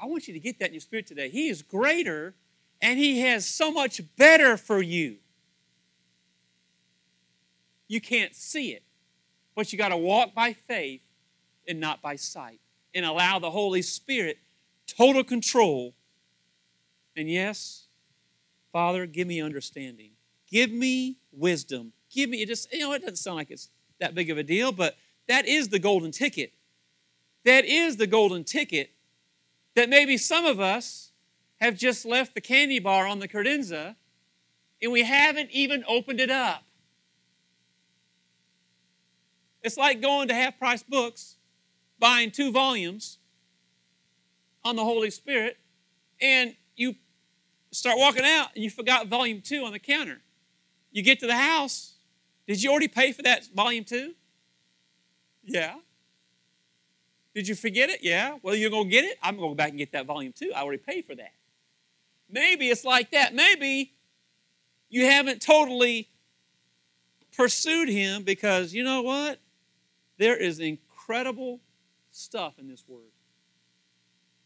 I 0.00 0.06
want 0.06 0.28
you 0.28 0.32
to 0.32 0.40
get 0.40 0.60
that 0.60 0.68
in 0.68 0.72
your 0.72 0.80
spirit 0.80 1.06
today. 1.06 1.28
He 1.28 1.50
is 1.50 1.60
greater 1.60 2.32
and 2.80 2.98
he 2.98 3.20
has 3.20 3.44
so 3.44 3.70
much 3.70 4.00
better 4.16 4.56
for 4.56 4.80
you. 4.80 5.18
You 7.88 8.00
can't 8.00 8.34
see 8.34 8.72
it, 8.72 8.82
but 9.54 9.72
you 9.72 9.78
got 9.78 9.88
to 9.90 9.96
walk 9.96 10.34
by 10.34 10.52
faith 10.52 11.02
and 11.68 11.80
not 11.80 12.02
by 12.02 12.16
sight 12.16 12.60
and 12.94 13.04
allow 13.04 13.38
the 13.38 13.50
Holy 13.50 13.82
Spirit 13.82 14.38
total 14.86 15.24
control. 15.24 15.94
And 17.16 17.30
yes, 17.30 17.86
Father, 18.72 19.06
give 19.06 19.26
me 19.28 19.40
understanding. 19.40 20.12
Give 20.50 20.70
me 20.70 21.18
wisdom. 21.32 21.92
Give 22.10 22.30
me, 22.30 22.42
it 22.42 22.48
just, 22.48 22.72
you 22.72 22.80
know, 22.80 22.92
it 22.92 23.00
doesn't 23.00 23.16
sound 23.16 23.36
like 23.36 23.50
it's 23.50 23.70
that 24.00 24.14
big 24.14 24.30
of 24.30 24.38
a 24.38 24.42
deal, 24.42 24.72
but 24.72 24.96
that 25.28 25.46
is 25.46 25.68
the 25.68 25.78
golden 25.78 26.10
ticket. 26.10 26.52
That 27.44 27.64
is 27.64 27.96
the 27.96 28.06
golden 28.06 28.44
ticket 28.44 28.90
that 29.74 29.88
maybe 29.88 30.16
some 30.16 30.44
of 30.44 30.58
us 30.60 31.12
have 31.60 31.76
just 31.76 32.04
left 32.04 32.34
the 32.34 32.40
candy 32.40 32.78
bar 32.78 33.06
on 33.06 33.18
the 33.18 33.28
credenza 33.28 33.96
and 34.82 34.92
we 34.92 35.04
haven't 35.04 35.50
even 35.52 35.84
opened 35.88 36.20
it 36.20 36.30
up. 36.30 36.65
It's 39.66 39.76
like 39.76 40.00
going 40.00 40.28
to 40.28 40.34
half 40.34 40.56
price 40.60 40.84
books, 40.84 41.38
buying 41.98 42.30
two 42.30 42.52
volumes 42.52 43.18
on 44.64 44.76
the 44.76 44.84
Holy 44.84 45.10
Spirit, 45.10 45.58
and 46.20 46.54
you 46.76 46.94
start 47.72 47.98
walking 47.98 48.24
out 48.24 48.50
and 48.54 48.62
you 48.62 48.70
forgot 48.70 49.08
volume 49.08 49.40
two 49.40 49.64
on 49.64 49.72
the 49.72 49.80
counter. 49.80 50.20
You 50.92 51.02
get 51.02 51.18
to 51.18 51.26
the 51.26 51.36
house. 51.36 51.94
Did 52.46 52.62
you 52.62 52.70
already 52.70 52.86
pay 52.86 53.10
for 53.10 53.22
that 53.22 53.48
volume 53.56 53.82
two? 53.82 54.14
Yeah. 55.42 55.74
Did 57.34 57.48
you 57.48 57.56
forget 57.56 57.90
it? 57.90 58.04
Yeah. 58.04 58.38
Well, 58.42 58.54
you're 58.54 58.70
going 58.70 58.84
to 58.84 58.90
get 58.90 59.04
it? 59.04 59.18
I'm 59.20 59.34
going 59.34 59.48
to 59.48 59.50
go 59.50 59.56
back 59.56 59.70
and 59.70 59.78
get 59.78 59.90
that 59.92 60.06
volume 60.06 60.32
two. 60.32 60.52
I 60.54 60.62
already 60.62 60.80
paid 60.80 61.06
for 61.06 61.16
that. 61.16 61.32
Maybe 62.30 62.70
it's 62.70 62.84
like 62.84 63.10
that. 63.10 63.34
Maybe 63.34 63.94
you 64.88 65.06
haven't 65.06 65.42
totally 65.42 66.08
pursued 67.36 67.88
him 67.88 68.22
because 68.22 68.72
you 68.72 68.84
know 68.84 69.02
what? 69.02 69.40
There 70.18 70.36
is 70.36 70.60
incredible 70.60 71.60
stuff 72.10 72.58
in 72.58 72.68
this 72.68 72.84
word. 72.88 73.12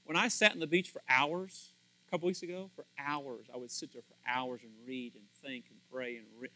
When 0.04 0.16
I 0.16 0.28
sat 0.28 0.52
on 0.52 0.58
the 0.58 0.66
beach 0.66 0.90
for 0.90 1.02
hours, 1.08 1.72
a 2.10 2.16
couple 2.16 2.26
weeks 2.26 2.42
ago 2.42 2.70
for 2.74 2.84
hours. 2.98 3.46
I 3.54 3.56
would 3.56 3.70
sit 3.70 3.92
there 3.92 4.02
for 4.02 4.16
hours 4.28 4.62
and 4.64 4.72
read 4.84 5.14
and 5.14 5.22
think 5.44 5.66
and 5.70 5.78
pray 5.92 6.16
and 6.16 6.26
re- 6.40 6.48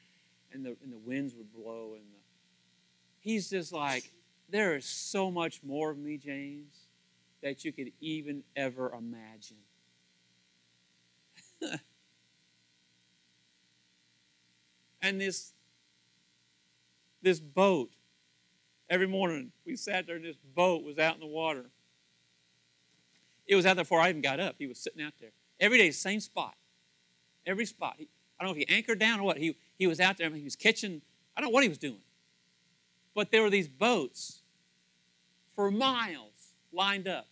and 0.53 0.65
the, 0.65 0.77
and 0.83 0.93
the 0.93 0.99
winds 0.99 1.35
would 1.37 1.53
blow. 1.53 1.93
And 1.95 2.03
the, 2.03 2.19
he's 3.21 3.51
just 3.51 3.73
like, 3.73 4.11
there 4.49 4.75
is 4.75 4.85
so 4.85 5.31
much 5.31 5.63
more 5.63 5.91
of 5.91 5.99
me, 5.99 6.17
James, 6.17 6.75
that 7.41 7.65
you 7.65 7.73
could 7.73 7.93
even 8.01 8.43
ever 8.57 8.93
imagine. 8.93 9.59
and 15.03 15.21
this, 15.21 15.53
this 17.23 17.39
boat, 17.39 17.93
every 18.95 19.09
morning 19.09 19.51
we 19.67 19.75
sat 19.75 20.07
there 20.07 20.15
and 20.15 20.25
this 20.25 20.37
boat 20.55 20.85
was 20.85 21.01
out 21.01 21.15
in 21.15 21.21
the 21.21 21.27
water. 21.27 21.65
It 23.45 23.57
was 23.57 23.67
out 23.67 23.75
there 23.75 23.85
before 23.85 24.01
I 24.01 24.09
even 24.09 24.23
got 24.23 24.39
up. 24.39 24.55
He 24.57 24.69
was 24.69 24.79
sitting 24.79 25.03
out 25.03 25.15
there. 25.21 25.31
Every 25.59 25.79
day, 25.79 25.91
same 25.91 26.21
spot. 26.21 26.55
Every 27.45 27.67
spot. 27.67 27.97
He, 27.99 28.09
I 28.39 28.45
don't 28.45 28.55
know 28.55 28.61
if 28.61 28.69
he 28.69 28.73
anchored 28.73 29.01
down 29.01 29.19
or 29.19 29.25
what. 29.25 29.39
He, 29.39 29.57
he 29.77 29.89
was 29.89 29.99
out 29.99 30.17
there. 30.17 30.29
I 30.29 30.31
mean, 30.31 30.39
he 30.39 30.45
was 30.45 30.55
catching, 30.55 31.03
I 31.37 31.41
don't 31.41 31.51
know 31.51 31.55
what 31.55 31.65
he 31.65 31.69
was 31.69 31.79
doing. 31.79 32.03
But 33.17 33.33
there 33.33 33.43
were 33.43 33.51
these 33.51 33.67
boats 33.67 34.43
for 35.57 35.73
miles 35.73 36.53
lined 36.73 37.09
up, 37.09 37.27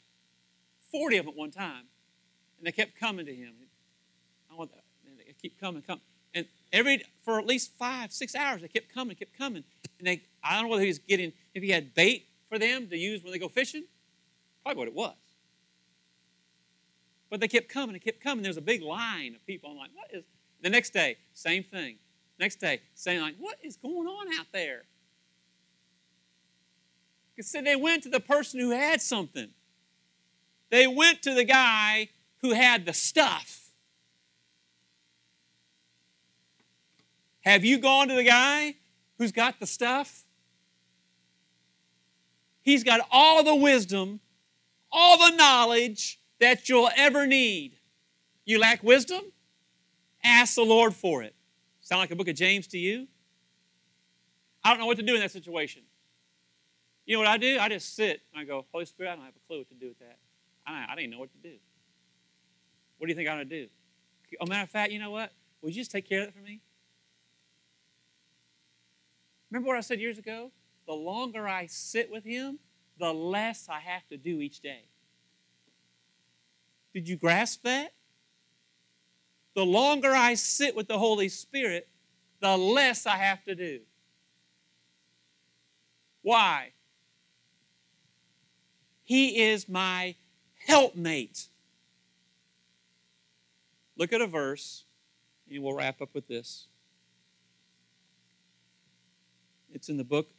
40 0.91 1.19
of 1.19 1.27
them 1.27 1.33
at 1.33 1.39
one 1.39 1.53
time. 1.53 1.85
And 2.59 2.67
they 2.67 2.73
kept 2.73 2.99
coming 2.99 3.25
to 3.27 3.35
him. 3.35 3.53
I 4.51 4.57
want 4.57 4.73
that. 4.73 4.83
And 5.07 5.17
they 5.17 5.33
keep 5.41 5.61
coming, 5.61 5.83
coming. 5.83 6.03
And 6.35 6.47
every, 6.73 7.03
for 7.25 7.39
at 7.39 7.47
least 7.47 7.73
five, 7.79 8.13
six 8.13 8.35
hours, 8.35 8.63
they 8.63 8.69
kept 8.69 8.93
coming, 8.93 9.17
kept 9.17 9.37
coming. 9.37 9.65
And 9.99 10.07
they, 10.07 10.23
I 10.43 10.55
don't 10.55 10.65
know 10.65 10.69
whether 10.71 10.83
he 10.83 10.89
was 10.89 10.99
getting, 10.99 11.33
if 11.55 11.63
he 11.63 11.71
had 11.71 11.95
bait 11.95 12.27
for 12.49 12.59
them 12.59 12.89
to 12.89 12.97
use 12.97 13.23
when 13.23 13.33
they 13.33 13.39
go 13.39 13.49
fishing. 13.49 13.85
Probably 14.63 14.79
what 14.79 14.89
it 14.89 14.95
was. 14.95 15.15
But 17.31 17.41
they 17.41 17.49
kept 17.49 17.69
coming 17.69 17.95
and 17.95 18.05
kept 18.05 18.21
coming. 18.21 18.43
There 18.43 18.51
was 18.51 18.59
a 18.59 18.63
big 18.63 18.83
line 18.83 19.35
of 19.35 19.45
people. 19.47 19.71
I'm 19.71 19.77
like, 19.77 19.91
what 19.95 20.11
is. 20.13 20.25
The 20.63 20.71
next 20.71 20.91
day, 20.91 21.17
same 21.33 21.65
thing. 21.65 21.97
Next 22.39 22.57
day, 22.57 22.81
same 22.95 23.21
like, 23.21 23.37
what 23.39 23.57
is 23.63 23.77
going 23.77 24.07
on 24.07 24.29
out 24.39 24.47
there? 24.53 24.83
Because 27.35 27.51
so 27.51 27.63
they 27.63 27.77
went 27.77 28.03
to 28.05 28.09
the 28.09 28.21
person 28.21 28.61
who 28.61 28.71
had 28.71 29.01
something. 29.01 29.49
They 30.71 30.87
went 30.87 31.23
to 31.23 31.35
the 31.35 31.45
guy 31.45 32.09
who 32.43 32.53
had 32.53 32.87
the 32.87 32.93
stuff. 32.93 33.62
Have 37.43 37.65
you 37.65 37.79
gone 37.79 38.09
to 38.09 38.15
the 38.15 38.25
guy 38.25 38.77
who's 39.19 39.33
got 39.33 39.61
the 39.61 39.67
stuff? 39.67 40.25
He's 42.63 42.85
got 42.85 43.01
all 43.11 43.43
the 43.43 43.55
wisdom, 43.55 44.21
all 44.91 45.19
the 45.19 45.37
knowledge, 45.37 46.21
that 46.41 46.69
you'll 46.69 46.91
ever 46.97 47.27
need. 47.27 47.77
You 48.45 48.59
lack 48.59 48.83
wisdom? 48.83 49.21
Ask 50.25 50.55
the 50.55 50.65
Lord 50.65 50.95
for 50.95 51.23
it. 51.23 51.35
Sound 51.81 52.01
like 52.01 52.11
a 52.11 52.17
book 52.17 52.29
of 52.29 52.37
James 52.37 52.67
to 52.69 52.79
you? 52.79 53.09
I 54.65 54.71
don't 54.71 54.79
know 54.79 54.87
what 54.87 54.97
to 54.99 55.03
do 55.03 55.15
in 55.15 55.21
that 55.21 55.33
situation. 55.33 55.83
You 57.05 57.17
know 57.17 57.21
what 57.21 57.29
I 57.29 57.37
do? 57.37 57.59
I 57.61 57.69
just 57.69 57.97
sit 57.97 58.21
and 58.33 58.41
I 58.41 58.45
go, 58.45 58.65
Holy 58.73 58.85
Spirit, 58.85 59.11
I 59.11 59.17
don't 59.17 59.25
have 59.25 59.35
a 59.35 59.47
clue 59.47 59.59
what 59.59 59.69
to 59.71 59.75
do 59.75 59.89
with 59.89 59.99
that. 59.99 60.19
I, 60.65 60.87
I 60.91 60.95
didn't 60.95 61.11
know 61.11 61.19
what 61.19 61.33
to 61.33 61.39
do. 61.39 61.57
What 62.99 63.09
do 63.09 63.11
you 63.11 63.17
think 63.17 63.29
I'm 63.29 63.39
to 63.39 63.45
do? 63.45 63.67
Oh, 64.41 64.47
matter 64.47 64.63
of 64.63 64.71
fact, 64.71 64.93
you 64.93 65.01
know 65.01 65.11
what? 65.11 65.33
Would 65.63 65.75
you 65.75 65.81
just 65.81 65.91
take 65.91 66.09
care 66.09 66.23
of 66.23 66.29
it 66.29 66.35
for 66.35 66.41
me? 66.41 66.61
Remember 69.53 69.69
what 69.69 69.77
I 69.77 69.83
said 69.83 70.01
years 70.01 70.17
ago? 70.17 70.51
The 70.87 70.95
longer 70.95 71.47
I 71.47 71.67
sit 71.67 72.11
with 72.11 72.25
Him, 72.25 72.59
the 72.99 73.13
less 73.13 73.69
I 73.69 73.81
have 73.81 74.09
to 74.09 74.17
do 74.17 74.41
each 74.41 74.61
day. 74.61 74.85
Did 76.95 77.07
you 77.07 77.17
grasp 77.17 77.63
that? 77.65 77.93
The 79.55 79.67
longer 79.67 80.13
I 80.13 80.35
sit 80.35 80.75
with 80.75 80.89
the 80.89 80.99
Holy 80.99 81.29
Spirit, 81.29 81.87
the 82.41 82.57
less 82.57 83.05
I 83.05 83.17
have 83.17 83.45
to 83.45 83.55
do. 83.55 83.81
Why? 86.23 86.73
He 89.05 89.43
is 89.43 89.69
my 89.69 90.15
helpmate. 90.67 91.49
Look 93.99 94.15
at 94.15 94.23
a 94.23 94.27
verse, 94.27 94.87
and 95.51 95.63
we'll 95.63 95.75
wrap 95.75 96.01
up 96.01 96.15
with 96.15 96.27
this. 96.27 96.69
It's 99.83 99.89
in 99.89 99.97
the 99.97 100.05
book 100.05 100.31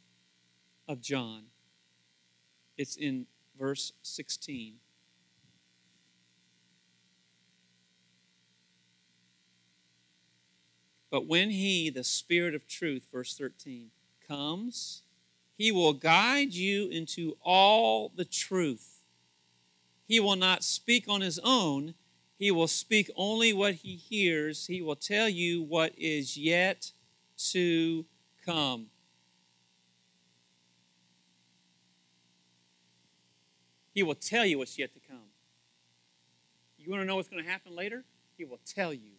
of 0.88 1.02
John, 1.02 1.42
it's 2.78 2.96
in 2.96 3.26
verse 3.58 3.92
16. 4.00 4.76
But 11.10 11.26
when 11.26 11.50
he, 11.50 11.90
the 11.90 12.04
Spirit 12.04 12.54
of 12.54 12.66
truth, 12.66 13.08
verse 13.12 13.36
13, 13.36 13.90
comes, 14.26 15.02
he 15.58 15.70
will 15.70 15.92
guide 15.92 16.54
you 16.54 16.88
into 16.88 17.36
all 17.44 18.12
the 18.16 18.24
truth. 18.24 19.02
He 20.08 20.20
will 20.20 20.36
not 20.36 20.64
speak 20.64 21.04
on 21.06 21.20
his 21.20 21.38
own, 21.44 21.92
he 22.38 22.50
will 22.50 22.66
speak 22.66 23.10
only 23.14 23.52
what 23.52 23.74
he 23.74 23.94
hears. 23.94 24.68
He 24.68 24.80
will 24.80 24.96
tell 24.96 25.28
you 25.28 25.62
what 25.62 25.92
is 25.98 26.38
yet 26.38 26.92
to 27.50 28.06
come. 28.42 28.86
He 33.94 34.02
will 34.02 34.16
tell 34.16 34.44
you 34.44 34.58
what's 34.58 34.76
yet 34.76 34.92
to 34.94 35.00
come. 35.08 35.30
You 36.76 36.90
want 36.90 37.02
to 37.02 37.06
know 37.06 37.16
what's 37.16 37.28
going 37.28 37.42
to 37.42 37.50
happen 37.50 37.74
later? 37.74 38.04
He 38.36 38.44
will 38.44 38.58
tell 38.66 38.92
you. 38.92 39.12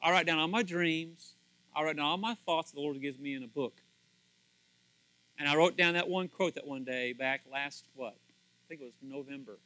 I 0.00 0.12
write 0.12 0.24
down 0.24 0.38
all 0.38 0.48
my 0.48 0.62
dreams. 0.62 1.34
I 1.74 1.82
write 1.82 1.96
down 1.96 2.06
all 2.06 2.16
my 2.16 2.34
thoughts 2.34 2.70
the 2.70 2.80
Lord 2.80 3.00
gives 3.02 3.18
me 3.18 3.34
in 3.34 3.42
a 3.42 3.48
book. 3.48 3.82
And 5.38 5.48
I 5.48 5.56
wrote 5.56 5.76
down 5.76 5.94
that 5.94 6.08
one 6.08 6.28
quote 6.28 6.54
that 6.54 6.66
one 6.66 6.84
day 6.84 7.12
back 7.12 7.42
last, 7.52 7.84
what? 7.94 8.14
I 8.14 8.62
think 8.68 8.80
it 8.80 8.84
was 8.84 8.94
November. 9.02 9.58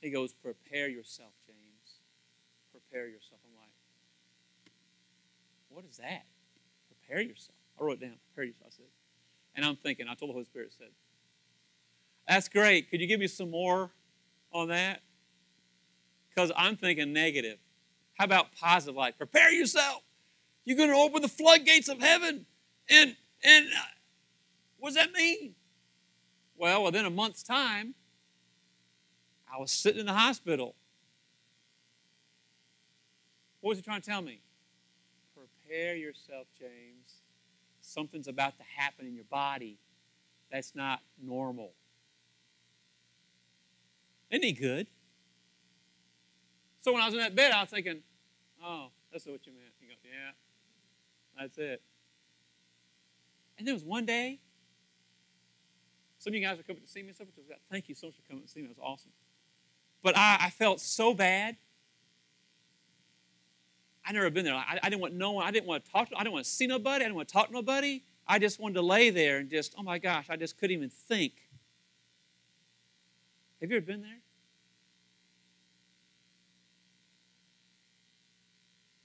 He 0.00 0.10
goes, 0.10 0.32
Prepare 0.32 0.88
yourself, 0.88 1.32
James. 1.46 2.00
Prepare 2.72 3.06
yourself. 3.06 3.40
I'm 3.44 3.54
like, 3.56 4.72
What 5.68 5.84
is 5.84 5.98
that? 5.98 6.24
Prepare 6.88 7.22
yourself. 7.22 7.56
I 7.78 7.84
wrote 7.84 7.98
it 7.98 8.00
down. 8.00 8.16
Prepare 8.34 8.48
yourself. 8.48 8.72
I 8.72 8.76
said, 8.76 8.86
and 9.54 9.64
I'm 9.64 9.76
thinking, 9.76 10.06
I 10.08 10.14
told 10.14 10.30
the 10.30 10.32
Holy 10.34 10.44
Spirit, 10.44 10.72
said, 10.76 10.88
That's 12.28 12.48
great. 12.48 12.90
Could 12.90 13.00
you 13.00 13.06
give 13.06 13.20
me 13.20 13.26
some 13.26 13.50
more 13.50 13.90
on 14.52 14.68
that? 14.68 15.02
because 16.40 16.52
I'm 16.56 16.76
thinking 16.76 17.12
negative. 17.12 17.58
How 18.14 18.24
about 18.24 18.54
positive? 18.54 18.96
life? 18.96 19.16
prepare 19.18 19.52
yourself. 19.52 20.02
You're 20.64 20.76
going 20.76 20.90
to 20.90 20.96
open 20.96 21.22
the 21.22 21.28
floodgates 21.28 21.88
of 21.88 22.00
heaven. 22.00 22.46
And, 22.88 23.16
and 23.44 23.66
uh, 23.66 23.80
what 24.78 24.90
does 24.90 24.96
that 24.96 25.12
mean? 25.12 25.54
Well, 26.56 26.84
within 26.84 27.04
a 27.04 27.10
month's 27.10 27.42
time, 27.42 27.94
I 29.52 29.58
was 29.58 29.70
sitting 29.70 30.00
in 30.00 30.06
the 30.06 30.12
hospital. 30.12 30.74
What 33.60 33.70
was 33.70 33.78
he 33.78 33.82
trying 33.82 34.00
to 34.00 34.06
tell 34.06 34.22
me? 34.22 34.40
Prepare 35.34 35.96
yourself, 35.96 36.46
James. 36.58 37.19
Something's 37.90 38.28
about 38.28 38.56
to 38.58 38.62
happen 38.76 39.04
in 39.04 39.16
your 39.16 39.24
body 39.24 39.78
that's 40.52 40.76
not 40.76 41.00
normal. 41.20 41.72
Isn't 44.30 44.44
he 44.44 44.52
good? 44.52 44.86
So 46.80 46.92
when 46.92 47.02
I 47.02 47.06
was 47.06 47.14
in 47.14 47.20
that 47.20 47.34
bed, 47.34 47.50
I 47.50 47.62
was 47.62 47.70
thinking, 47.70 48.00
oh, 48.64 48.90
that's 49.12 49.26
what 49.26 49.44
you 49.44 49.52
meant. 49.52 49.74
He 49.80 49.86
goes, 49.86 49.96
yeah, 50.04 50.30
that's 51.38 51.58
it. 51.58 51.82
And 53.58 53.66
there 53.66 53.74
was 53.74 53.84
one 53.84 54.06
day, 54.06 54.38
some 56.18 56.30
of 56.30 56.34
you 56.36 56.46
guys 56.46 56.60
are 56.60 56.62
coming 56.62 56.82
to 56.82 56.88
see 56.88 57.02
me. 57.02 57.12
So 57.12 57.24
thank 57.70 57.88
you 57.88 57.96
so 57.96 58.06
much 58.06 58.16
for 58.16 58.22
coming 58.28 58.44
to 58.44 58.48
see 58.48 58.60
me. 58.60 58.66
It 58.66 58.76
was 58.76 58.78
awesome. 58.80 59.10
But 60.02 60.16
I, 60.16 60.38
I 60.42 60.50
felt 60.50 60.80
so 60.80 61.12
bad. 61.12 61.56
I 64.10 64.12
never 64.12 64.28
been 64.28 64.44
there. 64.44 64.54
I, 64.54 64.78
I, 64.82 64.88
didn't 64.90 65.00
want 65.00 65.14
no 65.14 65.30
one. 65.30 65.46
I 65.46 65.52
didn't 65.52 65.66
want 65.66 65.84
to 65.84 65.90
talk 65.90 66.08
to. 66.08 66.16
I 66.16 66.24
didn't 66.24 66.32
want 66.32 66.44
to 66.44 66.50
see 66.50 66.66
nobody. 66.66 67.04
I 67.04 67.06
didn't 67.06 67.14
want 67.14 67.28
to 67.28 67.32
talk 67.32 67.46
to 67.46 67.52
nobody. 67.52 68.02
I 68.26 68.40
just 68.40 68.58
wanted 68.58 68.74
to 68.74 68.82
lay 68.82 69.10
there 69.10 69.38
and 69.38 69.48
just, 69.48 69.74
oh 69.78 69.84
my 69.84 69.98
gosh, 69.98 70.26
I 70.28 70.36
just 70.36 70.58
couldn't 70.58 70.76
even 70.76 70.90
think. 70.90 71.34
Have 73.60 73.70
you 73.70 73.76
ever 73.76 73.86
been 73.86 74.02
there? 74.02 74.18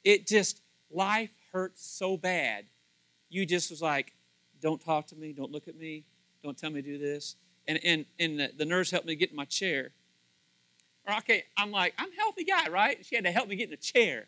it 0.05 0.27
just, 0.27 0.61
life 0.91 1.31
hurts 1.51 1.85
so 1.85 2.15
bad. 2.15 2.65
You 3.29 3.45
just 3.45 3.71
was 3.71 3.81
like, 3.81 4.13
don't 4.61 4.79
talk 4.79 5.07
to 5.07 5.15
me, 5.15 5.33
don't 5.33 5.51
look 5.51 5.67
at 5.67 5.75
me, 5.75 6.05
don't 6.43 6.57
tell 6.57 6.69
me 6.69 6.81
to 6.81 6.87
do 6.87 6.97
this. 6.97 7.35
And, 7.67 7.79
and, 7.83 8.05
and 8.19 8.39
the, 8.39 8.51
the 8.55 8.65
nurse 8.65 8.91
helped 8.91 9.07
me 9.07 9.15
get 9.15 9.31
in 9.31 9.35
my 9.35 9.45
chair. 9.45 9.89
Or, 11.07 11.15
okay, 11.17 11.43
I'm 11.57 11.71
like, 11.71 11.95
I'm 11.97 12.11
a 12.11 12.15
healthy 12.15 12.45
guy, 12.45 12.69
right? 12.69 13.03
She 13.03 13.15
had 13.15 13.25
to 13.25 13.31
help 13.31 13.49
me 13.49 13.55
get 13.55 13.65
in 13.65 13.71
the 13.71 13.77
chair. 13.77 14.27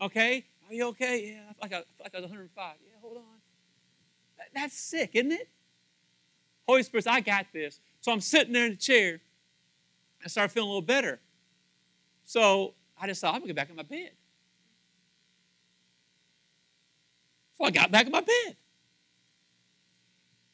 Okay? 0.00 0.44
Are 0.68 0.74
you 0.74 0.88
okay? 0.88 1.32
Yeah, 1.32 1.40
I 1.48 1.52
feel 1.52 1.56
like 1.62 1.72
I, 1.72 2.02
like 2.02 2.14
I 2.14 2.18
was 2.18 2.24
105. 2.24 2.74
Yeah, 2.84 2.92
hold 3.00 3.16
on. 3.16 3.22
That, 4.36 4.46
that's 4.54 4.78
sick, 4.78 5.10
isn't 5.14 5.32
it? 5.32 5.48
Holy 6.68 6.82
Spirit, 6.82 7.06
I 7.08 7.20
got 7.20 7.46
this. 7.52 7.80
So 8.00 8.12
I'm 8.12 8.20
sitting 8.20 8.52
there 8.52 8.66
in 8.66 8.72
the 8.72 8.76
chair. 8.76 9.20
I 10.24 10.28
started 10.28 10.52
feeling 10.52 10.68
a 10.68 10.72
little 10.72 10.82
better. 10.82 11.18
So 12.24 12.74
I 13.00 13.06
just 13.06 13.20
thought, 13.20 13.34
I'm 13.34 13.40
going 13.40 13.48
to 13.48 13.54
get 13.54 13.56
back 13.56 13.70
in 13.70 13.76
my 13.76 13.82
bed. 13.82 14.10
So 17.56 17.64
I 17.64 17.70
got 17.70 17.90
back 17.90 18.06
in 18.06 18.12
my 18.12 18.20
bed. 18.20 18.56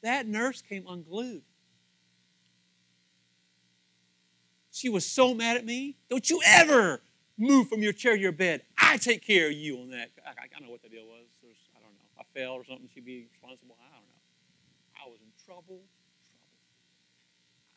That 0.02 0.26
nurse 0.26 0.62
came 0.62 0.87
unglued. 0.87 1.42
She 4.70 4.88
was 4.88 5.07
so 5.07 5.35
mad 5.35 5.57
at 5.57 5.64
me. 5.64 5.96
Don't 6.09 6.28
you 6.28 6.40
ever 6.44 7.00
move 7.38 7.68
from 7.68 7.83
your 7.83 7.92
chair 7.92 8.14
to 8.14 8.20
your 8.20 8.33
bed. 8.33 8.62
I 8.94 8.96
take 8.96 9.26
care 9.26 9.48
of 9.48 9.54
you 9.54 9.80
on 9.80 9.90
that. 9.90 10.11
I, 10.24 10.30
I 10.30 10.46
don't 10.52 10.62
know 10.62 10.70
what 10.70 10.80
the 10.80 10.88
deal 10.88 11.04
was. 11.04 11.26
There's, 11.42 11.57
I 11.76 11.80
don't 11.80 11.90
know. 11.94 12.07
I 12.16 12.22
fell 12.33 12.52
or 12.52 12.64
something. 12.64 12.88
She'd 12.94 13.04
be 13.04 13.26
responsible. 13.33 13.74
I 13.80 13.90
don't 13.90 14.07
know. 14.07 15.04
I 15.04 15.11
was 15.11 15.18
in 15.20 15.26
trouble. 15.44 15.64
Trouble. 15.64 15.80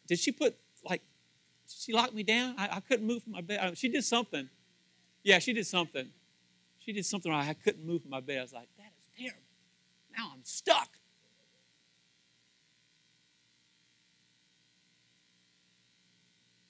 Did 0.07 0.19
she 0.19 0.31
put 0.31 0.55
like? 0.85 1.01
She 1.67 1.91
locked 1.91 2.13
me 2.13 2.21
down. 2.21 2.53
I, 2.59 2.69
I 2.73 2.79
couldn't 2.81 3.07
move 3.07 3.23
from 3.23 3.31
my 3.31 3.41
bed. 3.41 3.59
I, 3.59 3.73
she 3.73 3.89
did 3.89 4.03
something. 4.03 4.47
Yeah, 5.23 5.39
she 5.39 5.53
did 5.53 5.65
something. 5.65 6.07
She 6.77 6.93
did 6.93 7.03
something. 7.03 7.31
I 7.33 7.53
couldn't 7.53 7.83
move 7.83 8.03
from 8.03 8.11
my 8.11 8.21
bed. 8.21 8.37
I 8.37 8.41
was 8.43 8.53
like, 8.53 8.69
that 8.77 8.93
is 9.01 9.09
terrible. 9.17 9.41
Now 10.15 10.33
I'm 10.35 10.43
stuck. 10.43 10.99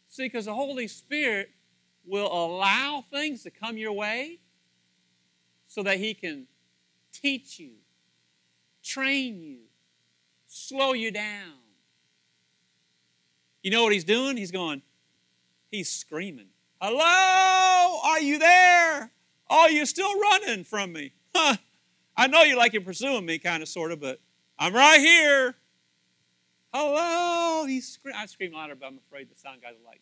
See, 0.07 0.23
because 0.23 0.45
the 0.45 0.53
Holy 0.53 0.87
Spirit 0.87 1.49
will 2.07 2.31
allow 2.31 3.03
things 3.11 3.43
to 3.43 3.51
come 3.51 3.77
your 3.77 3.93
way 3.93 4.39
so 5.67 5.83
that 5.83 5.97
He 5.97 6.13
can 6.13 6.47
teach 7.11 7.59
you, 7.59 7.71
train 8.83 9.41
you, 9.41 9.57
slow 10.47 10.93
you 10.93 11.11
down. 11.11 11.53
You 13.61 13.71
know 13.71 13.83
what 13.83 13.93
He's 13.93 14.05
doing? 14.05 14.37
He's 14.37 14.51
going, 14.51 14.81
He's 15.69 15.89
screaming, 15.89 16.47
Hello, 16.79 17.99
are 18.03 18.21
you 18.21 18.39
there? 18.39 19.11
Oh, 19.49 19.67
you're 19.67 19.85
still 19.85 20.19
running 20.19 20.63
from 20.63 20.93
me. 20.93 21.13
Huh. 21.35 21.57
I 22.15 22.27
know 22.27 22.43
you 22.43 22.57
like 22.57 22.73
you're 22.73 22.81
pursuing 22.81 23.25
me, 23.25 23.39
kind 23.39 23.61
of, 23.61 23.69
sort 23.69 23.91
of, 23.91 23.99
but 23.99 24.19
I'm 24.57 24.73
right 24.73 24.99
here. 24.99 25.55
Hello. 26.73 27.65
He's. 27.65 27.99
I 28.15 28.25
scream 28.25 28.53
louder, 28.53 28.75
but 28.75 28.87
I'm 28.87 28.99
afraid 29.07 29.29
the 29.29 29.35
sound 29.35 29.61
guy 29.61 29.69
are 29.69 29.73
like, 29.85 30.01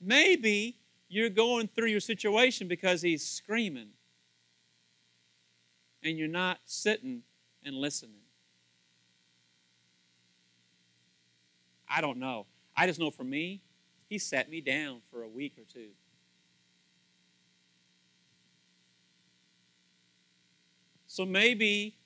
Maybe 0.00 0.76
you're 1.08 1.28
going 1.28 1.68
through 1.68 1.88
your 1.88 2.00
situation 2.00 2.68
because 2.68 3.02
he's 3.02 3.26
screaming 3.26 3.90
and 6.02 6.16
you're 6.16 6.28
not 6.28 6.58
sitting 6.64 7.22
and 7.64 7.74
listening. 7.74 8.22
I 11.88 12.00
don't 12.00 12.18
know. 12.18 12.46
I 12.76 12.86
just 12.86 13.00
know 13.00 13.10
for 13.10 13.24
me, 13.24 13.60
he 14.08 14.18
sat 14.18 14.48
me 14.48 14.60
down 14.60 15.00
for 15.10 15.22
a 15.22 15.28
week 15.28 15.54
or 15.58 15.64
two. 15.64 15.90
So 21.06 21.26
maybe 21.26 21.96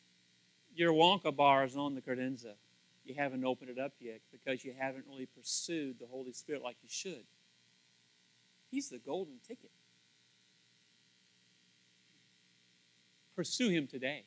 your 0.75 0.93
Wonka 0.93 1.35
bar 1.35 1.65
is 1.65 1.77
on 1.77 1.95
the 1.95 2.01
credenza. 2.01 2.55
You 3.05 3.15
haven't 3.15 3.45
opened 3.45 3.71
it 3.71 3.79
up 3.79 3.93
yet 4.01 4.21
because 4.33 4.65
you 4.65 4.75
haven't 4.77 5.05
really 5.07 5.27
pursued 5.27 5.99
the 6.01 6.07
Holy 6.07 6.33
Spirit 6.33 6.63
like 6.63 6.77
you 6.83 6.89
should. 6.91 7.25
He's 8.75 8.89
the 8.89 8.99
golden 8.99 9.35
ticket. 9.47 9.71
Pursue 13.37 13.69
him 13.69 13.87
today. 13.87 14.25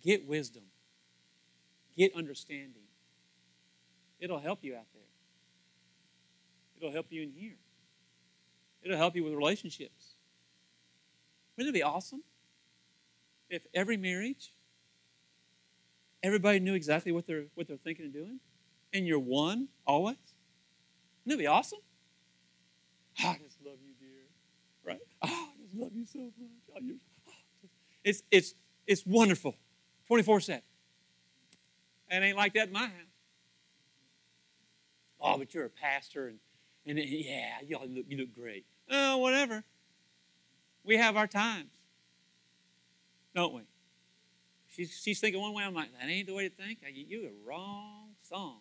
Get 0.00 0.26
wisdom. 0.26 0.62
Get 1.94 2.16
understanding. 2.16 2.84
It'll 4.18 4.38
help 4.38 4.60
you 4.62 4.74
out 4.74 4.86
there. 4.94 5.02
It'll 6.78 6.90
help 6.90 7.08
you 7.10 7.22
in 7.22 7.32
here. 7.32 7.58
It'll 8.82 8.96
help 8.96 9.14
you 9.14 9.24
with 9.24 9.34
relationships. 9.34 10.14
Wouldn't 11.58 11.76
it 11.76 11.78
be 11.78 11.82
awesome 11.82 12.22
if 13.50 13.60
every 13.74 13.98
marriage, 13.98 14.54
everybody 16.22 16.60
knew 16.60 16.72
exactly 16.72 17.12
what 17.12 17.26
they're 17.26 17.44
what 17.56 17.68
they're 17.68 17.76
thinking 17.76 18.06
and 18.06 18.14
doing, 18.14 18.40
and 18.94 19.06
you're 19.06 19.18
one 19.18 19.68
always? 19.86 20.31
Wouldn't 21.24 21.40
it 21.40 21.44
be 21.44 21.46
awesome? 21.46 21.78
I 23.18 23.38
just 23.42 23.58
love 23.64 23.76
you, 23.84 23.94
dear. 24.00 24.24
Right? 24.84 25.00
Oh, 25.22 25.28
I 25.28 25.62
just 25.62 25.74
love 25.74 25.92
you 25.94 26.06
so 26.06 26.18
much. 26.18 26.32
Oh, 26.74 26.80
you, 26.80 26.98
oh, 27.28 27.68
it's, 28.04 28.22
it's, 28.30 28.54
it's 28.86 29.06
wonderful. 29.06 29.54
24 30.08 30.40
7. 30.40 30.62
It 32.10 32.22
ain't 32.22 32.36
like 32.36 32.54
that 32.54 32.68
in 32.68 32.72
my 32.72 32.80
house. 32.80 32.90
Oh, 35.20 35.38
but 35.38 35.54
you're 35.54 35.66
a 35.66 35.70
pastor, 35.70 36.26
and, 36.26 36.38
and 36.84 36.98
yeah, 36.98 37.58
you 37.64 37.78
look, 37.78 38.04
you 38.08 38.18
look 38.18 38.34
great. 38.34 38.66
Oh, 38.90 39.18
whatever. 39.18 39.62
We 40.84 40.96
have 40.96 41.16
our 41.16 41.28
times, 41.28 41.70
don't 43.36 43.54
we? 43.54 43.62
She's, 44.68 45.00
she's 45.00 45.20
thinking 45.20 45.40
one 45.40 45.54
way. 45.54 45.62
I'm 45.62 45.74
like, 45.74 45.90
that 45.92 46.08
ain't 46.08 46.26
the 46.26 46.34
way 46.34 46.48
to 46.48 46.54
think. 46.54 46.80
You 46.92 47.26
a 47.26 47.48
wrong 47.48 48.08
song. 48.22 48.58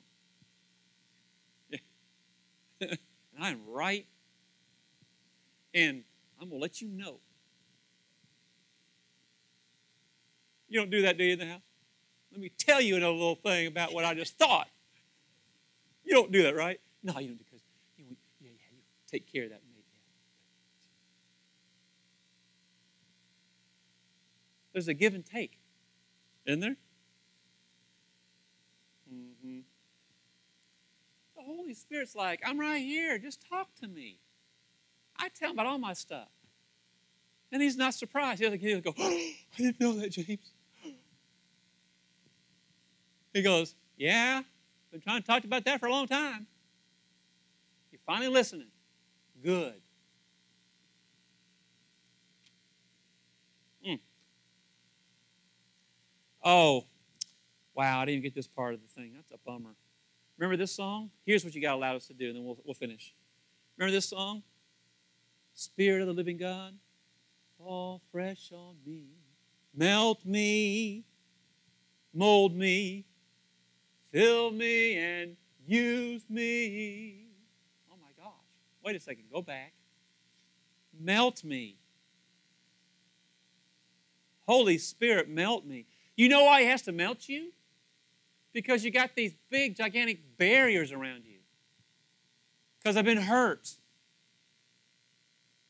and 2.89 2.97
I'm 3.39 3.61
right. 3.67 4.05
And 5.73 6.03
I'm 6.39 6.49
going 6.49 6.59
to 6.59 6.61
let 6.61 6.81
you 6.81 6.89
know. 6.89 7.19
You 10.67 10.79
don't 10.79 10.89
do 10.89 11.01
that, 11.03 11.17
do 11.17 11.23
you, 11.23 11.33
in 11.33 11.39
the 11.39 11.45
house? 11.45 11.61
Let 12.31 12.41
me 12.41 12.51
tell 12.57 12.81
you 12.81 12.95
another 12.95 13.13
little 13.13 13.35
thing 13.35 13.67
about 13.67 13.93
what 13.93 14.05
I 14.05 14.13
just 14.13 14.37
thought. 14.37 14.67
You 16.03 16.13
don't 16.13 16.31
do 16.31 16.43
that, 16.43 16.55
right? 16.55 16.79
No, 17.03 17.19
you 17.19 17.27
don't 17.27 17.37
because 17.37 17.61
you 17.97 18.05
yeah, 18.39 18.49
yeah, 18.49 18.71
you 18.71 18.81
take 19.09 19.31
care 19.31 19.43
of 19.45 19.49
that. 19.51 19.61
There's 24.73 24.87
a 24.87 24.93
give 24.93 25.13
and 25.13 25.25
take, 25.25 25.59
isn't 26.45 26.61
there? 26.61 26.77
Mm-hmm. 29.13 29.59
The 31.35 31.40
Holy 31.55 31.73
Spirit's 31.73 32.15
like, 32.15 32.41
I'm 32.45 32.59
right 32.59 32.81
here. 32.81 33.17
Just 33.17 33.45
talk 33.49 33.67
to 33.81 33.87
me. 33.87 34.19
I 35.17 35.29
tell 35.29 35.49
him 35.49 35.55
about 35.55 35.67
all 35.67 35.77
my 35.77 35.93
stuff. 35.93 36.29
And 37.51 37.61
he's 37.61 37.77
not 37.77 37.93
surprised. 37.93 38.41
He'll 38.41 38.81
go, 38.81 38.93
oh, 38.97 39.09
I 39.09 39.35
didn't 39.57 39.79
know 39.79 39.93
that, 39.93 40.11
James. 40.11 40.51
He 43.33 43.41
goes, 43.41 43.75
Yeah, 43.97 44.39
I've 44.39 44.91
been 44.91 45.01
trying 45.01 45.21
to 45.21 45.27
talk 45.27 45.41
to 45.41 45.47
you 45.47 45.49
about 45.49 45.65
that 45.65 45.79
for 45.79 45.85
a 45.87 45.91
long 45.91 46.07
time. 46.07 46.47
You're 47.91 48.01
finally 48.05 48.29
listening. 48.29 48.67
Good. 49.43 49.81
Mm. 53.87 53.99
Oh, 56.43 56.85
wow, 57.73 58.01
I 58.01 58.05
didn't 58.05 58.23
get 58.23 58.35
this 58.35 58.47
part 58.47 58.73
of 58.73 58.81
the 58.81 58.87
thing. 58.87 59.13
That's 59.15 59.31
a 59.31 59.37
bummer. 59.49 59.75
Remember 60.41 60.57
this 60.57 60.71
song? 60.71 61.11
Here's 61.23 61.45
what 61.45 61.53
you 61.53 61.61
got 61.61 61.73
to 61.73 61.77
allow 61.77 61.95
us 61.95 62.07
to 62.07 62.15
do, 62.15 62.29
and 62.29 62.35
then 62.35 62.43
we'll, 62.43 62.57
we'll 62.65 62.73
finish. 62.73 63.13
Remember 63.77 63.91
this 63.91 64.09
song? 64.09 64.41
Spirit 65.53 66.01
of 66.01 66.07
the 66.07 66.13
living 66.13 66.37
God, 66.37 66.73
fall 67.59 68.01
fresh 68.11 68.51
on 68.51 68.77
me. 68.83 69.03
Melt 69.75 70.25
me, 70.25 71.03
mold 72.11 72.55
me, 72.55 73.05
fill 74.11 74.49
me, 74.49 74.97
and 74.97 75.37
use 75.67 76.23
me. 76.27 77.27
Oh 77.91 77.97
my 78.01 78.09
gosh. 78.17 78.33
Wait 78.83 78.95
a 78.95 78.99
second. 78.99 79.25
Go 79.31 79.43
back. 79.43 79.73
Melt 80.99 81.43
me. 81.43 81.77
Holy 84.47 84.79
Spirit, 84.79 85.29
melt 85.29 85.67
me. 85.67 85.85
You 86.15 86.29
know 86.29 86.45
why 86.45 86.61
He 86.61 86.67
has 86.67 86.81
to 86.81 86.91
melt 86.91 87.29
you? 87.29 87.51
Because 88.53 88.83
you 88.83 88.91
got 88.91 89.15
these 89.15 89.33
big, 89.49 89.75
gigantic 89.75 90.37
barriers 90.37 90.91
around 90.91 91.25
you. 91.25 91.39
Because 92.79 92.97
I've 92.97 93.05
been 93.05 93.21
hurt. 93.21 93.69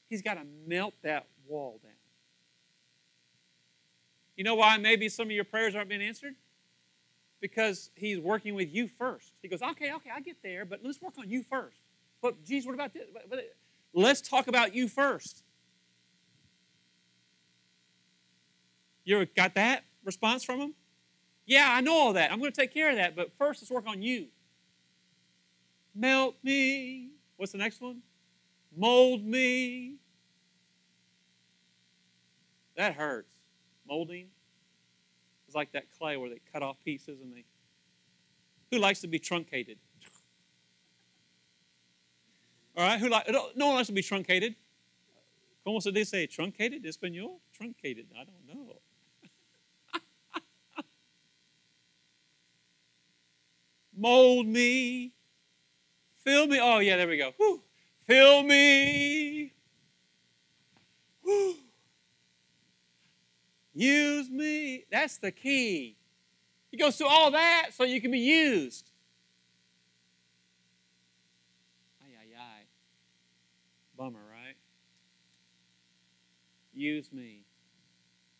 He's 0.09 0.21
got 0.21 0.35
to 0.35 0.45
melt 0.67 0.93
that 1.03 1.27
wall 1.47 1.79
down. 1.83 1.91
You 4.35 4.43
know 4.43 4.55
why 4.55 4.77
maybe 4.77 5.09
some 5.09 5.27
of 5.27 5.31
your 5.31 5.43
prayers 5.43 5.75
aren't 5.75 5.89
being 5.89 6.01
answered? 6.01 6.35
Because 7.39 7.91
he's 7.95 8.19
working 8.19 8.55
with 8.55 8.73
you 8.73 8.87
first. 8.87 9.33
He 9.41 9.47
goes, 9.47 9.61
okay, 9.61 9.93
okay, 9.93 10.09
I 10.15 10.21
get 10.21 10.37
there, 10.41 10.65
but 10.65 10.79
let's 10.83 11.01
work 11.01 11.13
on 11.17 11.29
you 11.29 11.43
first. 11.43 11.77
But, 12.21 12.43
geez, 12.43 12.65
what 12.65 12.75
about 12.75 12.93
this? 12.93 13.03
But, 13.29 13.53
let's 13.93 14.21
talk 14.21 14.47
about 14.47 14.73
you 14.73 14.87
first. 14.87 15.43
You 19.03 19.17
ever 19.17 19.25
got 19.35 19.55
that 19.55 19.83
response 20.03 20.43
from 20.43 20.59
him? 20.59 20.73
Yeah, 21.51 21.67
I 21.69 21.81
know 21.81 21.93
all 21.93 22.13
that. 22.13 22.31
I'm 22.31 22.39
going 22.39 22.53
to 22.53 22.61
take 22.61 22.73
care 22.73 22.89
of 22.89 22.95
that, 22.95 23.13
but 23.13 23.33
first 23.37 23.61
let's 23.61 23.69
work 23.69 23.85
on 23.85 24.01
you. 24.01 24.27
Melt 25.93 26.35
me. 26.41 27.09
What's 27.35 27.51
the 27.51 27.57
next 27.57 27.81
one? 27.81 28.03
Mold 28.73 29.25
me. 29.25 29.95
That 32.77 32.93
hurts. 32.93 33.33
Molding 33.85 34.27
is 35.49 35.53
like 35.53 35.73
that 35.73 35.91
clay 35.99 36.15
where 36.15 36.29
they 36.29 36.39
cut 36.53 36.63
off 36.63 36.77
pieces 36.85 37.19
and 37.19 37.33
they. 37.33 37.43
Who 38.71 38.79
likes 38.79 39.01
to 39.01 39.07
be 39.07 39.19
truncated? 39.19 39.77
All 42.77 42.87
right, 42.87 42.97
who 42.97 43.09
like? 43.09 43.29
No 43.57 43.67
one 43.67 43.75
likes 43.75 43.87
to 43.87 43.93
be 43.93 44.01
truncated. 44.01 44.55
Como 45.65 45.81
se 45.81 45.91
dice 45.91 46.29
truncated? 46.29 46.85
Espanol? 46.85 47.41
Truncated. 47.53 48.05
I 48.17 48.23
don't 48.23 48.47
know. 48.47 48.80
Mold 54.01 54.47
me. 54.47 55.13
Fill 56.23 56.47
me. 56.47 56.59
Oh, 56.59 56.79
yeah, 56.79 56.97
there 56.97 57.07
we 57.07 57.17
go. 57.17 57.33
Fill 58.07 58.41
me. 58.41 59.53
Use 63.75 64.27
me. 64.27 64.85
That's 64.91 65.19
the 65.19 65.31
key. 65.31 65.97
He 66.71 66.77
goes 66.77 66.97
through 66.97 67.09
all 67.09 67.29
that 67.29 67.69
so 67.73 67.83
you 67.83 68.01
can 68.01 68.09
be 68.09 68.17
used. 68.17 68.89
Ay, 72.01 72.15
ay, 72.23 72.35
ay. 72.39 72.63
Bummer, 73.95 74.19
right? 74.31 74.55
Use 76.73 77.13
me. 77.13 77.43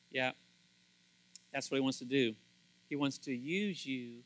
Yeah. 0.09 0.31
That's 1.53 1.69
what 1.69 1.77
he 1.77 1.81
wants 1.81 1.99
to 1.99 2.05
do. 2.05 2.33
He 2.89 2.95
wants 2.95 3.19
to 3.19 3.31
use 3.31 3.85
you 3.85 4.23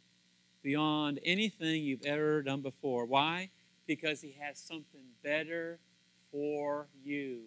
beyond 0.66 1.20
anything 1.24 1.84
you've 1.84 2.02
ever 2.08 2.42
done 2.42 2.62
before. 2.62 3.06
Why? 3.06 3.52
Because 3.86 4.20
he 4.20 4.36
has 4.42 4.58
something 4.58 5.06
better 5.24 5.78
for 6.32 6.88
you. 7.04 7.42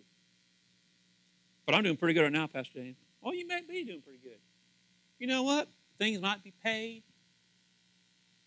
But 1.66 1.75
I'm 1.75 1.83
doing 1.83 1.97
pretty 1.97 2.14
good 2.14 2.23
right 2.23 2.33
now, 2.33 2.47
Pastor 2.47 2.79
James. 2.79 2.97
Oh, 3.21 3.33
you 3.33 3.45
may 3.45 3.61
be 3.69 3.83
doing 3.83 4.03
pretty 4.03 4.21
good. 4.23 4.39
You 5.19 5.27
know 5.27 5.43
what? 5.43 5.69
Things 5.99 6.21
might 6.21 6.45
be 6.45 6.55
paid. 6.62 7.03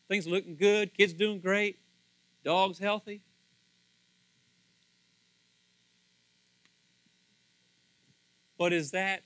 Things 0.08 0.26
looking 0.26 0.56
good. 0.56 0.94
Kids 0.94 1.12
doing 1.12 1.42
great. 1.42 1.78
Dogs 2.46 2.80
healthy. 2.80 3.22
But 8.58 8.72
is 8.72 8.92
that 8.92 9.24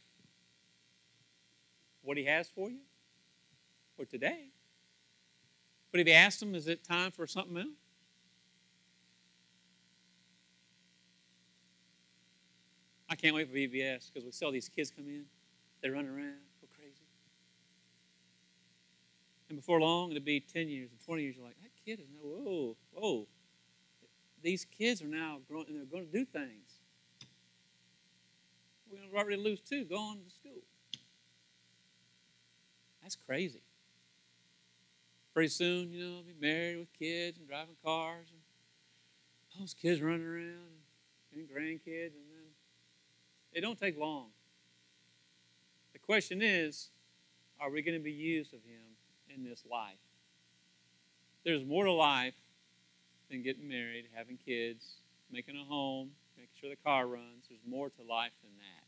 what 2.02 2.18
he 2.18 2.26
has 2.26 2.48
for 2.48 2.72
you 2.72 2.80
for 3.96 4.06
today? 4.06 4.55
But 5.96 6.02
if 6.02 6.08
you 6.08 6.14
asked 6.14 6.42
them, 6.42 6.56
is 6.56 6.68
it 6.68 6.84
time 6.84 7.10
for 7.10 7.26
something 7.26 7.56
else? 7.56 7.68
I 13.10 13.16
can't 13.16 13.34
wait 13.34 13.48
for 13.50 13.56
VBS 13.56 14.12
because 14.12 14.26
we 14.26 14.32
saw 14.32 14.52
these 14.52 14.68
kids 14.68 14.92
come 14.92 15.08
in. 15.08 15.24
They 15.82 15.90
run 15.90 16.06
around, 16.06 16.36
go 16.60 16.68
crazy. 16.76 17.06
And 19.48 19.58
before 19.58 19.80
long, 19.80 20.12
it'll 20.12 20.22
be 20.22 20.42
10 20.42 20.68
years 20.68 20.90
and 20.92 21.00
20 21.06 21.24
years. 21.24 21.36
You're 21.38 21.46
like, 21.46 21.56
that 21.62 21.72
kid 21.86 22.02
is 22.02 22.08
now, 22.14 22.28
whoa, 22.28 22.76
whoa. 22.92 23.28
These 24.44 24.66
kids 24.66 25.02
are 25.02 25.08
now 25.08 25.38
growing 25.48 25.68
and 25.70 25.78
they're 25.78 25.86
going 25.86 26.08
to 26.08 26.12
do 26.12 26.26
things. 26.26 26.82
We're 28.92 28.98
going 28.98 29.12
to 29.12 29.18
already 29.18 29.42
lose 29.42 29.62
two 29.62 29.86
going 29.86 30.20
to 30.28 30.30
school. 30.30 30.62
That's 33.02 33.16
crazy. 33.16 33.62
Pretty 35.36 35.50
soon, 35.50 35.92
you 35.92 36.02
know, 36.02 36.16
I'll 36.16 36.24
be 36.24 36.34
married 36.40 36.78
with 36.78 36.94
kids 36.98 37.38
and 37.38 37.46
driving 37.46 37.76
cars 37.84 38.28
and 38.32 38.40
all 39.52 39.60
those 39.60 39.74
kids 39.74 40.02
running 40.02 40.26
around 40.26 40.80
and 41.34 41.46
grandkids 41.50 42.16
and 42.16 42.26
then 42.32 42.48
it 43.52 43.60
don't 43.60 43.78
take 43.78 44.00
long. 44.00 44.28
The 45.92 46.00
question 46.00 46.42
is, 46.42 46.88
are 47.60 47.70
we 47.70 47.82
going 47.82 47.98
to 47.98 48.04
be 48.04 48.14
used 48.14 48.54
of 48.54 48.62
him 48.64 48.96
in 49.28 49.44
this 49.44 49.64
life? 49.70 50.00
There's 51.44 51.66
more 51.66 51.84
to 51.84 51.92
life 51.92 52.36
than 53.30 53.44
getting 53.44 53.68
married, 53.68 54.06
having 54.14 54.38
kids, 54.38 54.86
making 55.30 55.58
a 55.58 55.66
home, 55.66 56.12
making 56.38 56.52
sure 56.62 56.70
the 56.70 56.78
car 56.78 57.08
runs. 57.08 57.48
There's 57.50 57.60
more 57.68 57.90
to 57.90 58.04
life 58.10 58.32
than 58.42 58.52
that. 58.60 58.88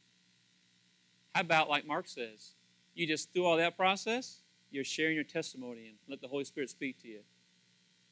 How 1.36 1.42
about, 1.42 1.70
like 1.70 1.86
Mark 1.86 2.08
says, 2.08 2.52
you 2.96 3.06
just 3.06 3.34
through 3.34 3.46
all 3.46 3.58
that 3.58 3.76
process, 3.76 4.44
you're 4.72 4.84
sharing 4.84 5.16
your 5.16 5.24
testimony 5.24 5.88
and 5.88 5.98
let 6.08 6.22
the 6.22 6.28
Holy 6.28 6.44
Spirit 6.44 6.70
speak 6.70 7.02
to 7.02 7.08
you. 7.08 7.20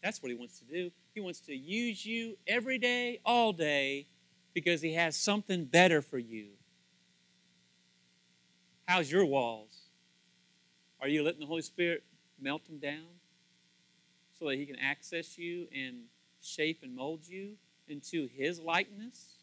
That's 0.02 0.22
what 0.22 0.30
He 0.30 0.38
wants 0.38 0.60
to 0.60 0.66
do. 0.66 0.92
He 1.14 1.22
wants 1.22 1.40
to 1.42 1.56
use 1.56 2.06
you 2.06 2.38
every 2.48 2.78
day, 2.78 3.20
all 3.26 3.54
day, 3.54 4.08
because 4.54 4.82
He 4.82 4.94
has 4.94 5.18
something 5.18 5.66
better 5.66 6.02
for 6.02 6.18
you. 6.18 6.50
How's 8.88 9.12
your 9.12 9.26
walls? 9.26 9.90
Are 11.02 11.08
you 11.08 11.24
letting 11.24 11.40
the 11.40 11.46
Holy 11.46 11.62
Spirit 11.62 12.04
melt 12.40 12.66
them 12.66 12.78
down 12.78 13.08
so 14.38 14.48
that 14.48 14.56
He 14.56 14.66
can 14.66 14.78
access 14.78 15.38
you 15.38 15.68
and 15.76 16.04
shape 16.42 16.80
and 16.84 16.96
mold 16.96 17.22
you 17.28 17.54
into 17.88 18.28
His 18.28 18.60
likeness? 18.60 19.36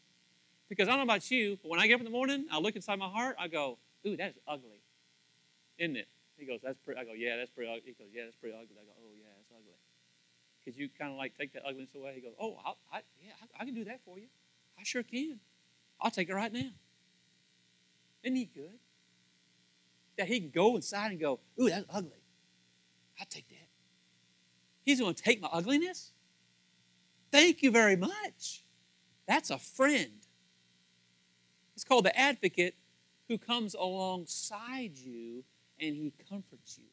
Because 0.69 0.87
I 0.87 0.91
don't 0.91 0.99
know 0.99 1.13
about 1.13 1.29
you, 1.29 1.59
but 1.61 1.69
when 1.69 1.79
I 1.79 1.87
get 1.87 1.95
up 1.95 1.99
in 1.99 2.05
the 2.05 2.11
morning, 2.11 2.45
I 2.51 2.59
look 2.59 2.75
inside 2.75 2.97
my 2.97 3.09
heart, 3.09 3.35
I 3.39 3.47
go, 3.47 3.77
ooh, 4.07 4.15
that's 4.15 4.39
ugly. 4.47 4.81
Isn't 5.77 5.97
it? 5.97 6.07
He 6.43 6.51
goes, 6.51 6.59
that's 6.61 6.77
pretty. 6.83 6.99
I 6.99 7.05
go, 7.05 7.13
yeah, 7.15 7.37
that's 7.37 7.51
pretty 7.51 7.71
ugly. 7.71 7.95
He 7.97 8.03
goes, 8.03 8.11
yeah, 8.13 8.25
that's 8.25 8.35
pretty 8.35 8.53
ugly. 8.53 8.75
I 8.75 8.83
go, 8.83 8.91
oh, 8.99 9.13
yeah, 9.15 9.31
that's 9.37 9.49
ugly. 9.49 9.79
Because 10.59 10.77
you 10.77 10.89
kind 10.89 11.09
of 11.09 11.17
like 11.17 11.37
take 11.37 11.53
that 11.53 11.63
ugliness 11.65 11.95
away. 11.95 12.15
He 12.15 12.21
goes, 12.21 12.33
oh, 12.37 12.57
I, 12.65 12.97
I 12.97 13.01
yeah, 13.23 13.31
I, 13.41 13.61
I, 13.61 13.65
can 13.65 13.73
do 13.73 13.85
that 13.85 14.01
for 14.03 14.19
you. 14.19 14.27
I 14.77 14.83
sure 14.83 15.03
can. 15.03 15.39
I'll 16.01 16.11
take 16.11 16.27
it 16.27 16.35
right 16.35 16.51
now. 16.51 16.71
Isn't 18.23 18.35
he 18.35 18.43
good? 18.43 18.77
That 20.17 20.27
he 20.27 20.41
can 20.41 20.49
go 20.49 20.75
inside 20.75 21.11
and 21.11 21.19
go, 21.19 21.39
ooh, 21.61 21.69
that's 21.69 21.85
ugly. 21.89 22.11
I'll 23.21 23.25
take 23.29 23.47
that. 23.47 23.69
He's 24.83 24.99
going 24.99 25.13
to 25.13 25.23
take 25.23 25.41
my 25.41 25.49
ugliness? 25.49 26.11
Thank 27.31 27.63
you 27.63 27.71
very 27.71 27.95
much. 27.95 28.65
That's 29.29 29.49
a 29.49 29.57
friend. 29.57 30.27
It's 31.73 31.85
called 31.85 32.03
the 32.03 32.19
advocate 32.19 32.75
who 33.29 33.37
comes 33.37 33.75
alongside 33.75 34.97
you 34.97 35.45
and 35.83 35.95
he 35.97 36.13
comforts 36.29 36.77
you. 36.79 36.92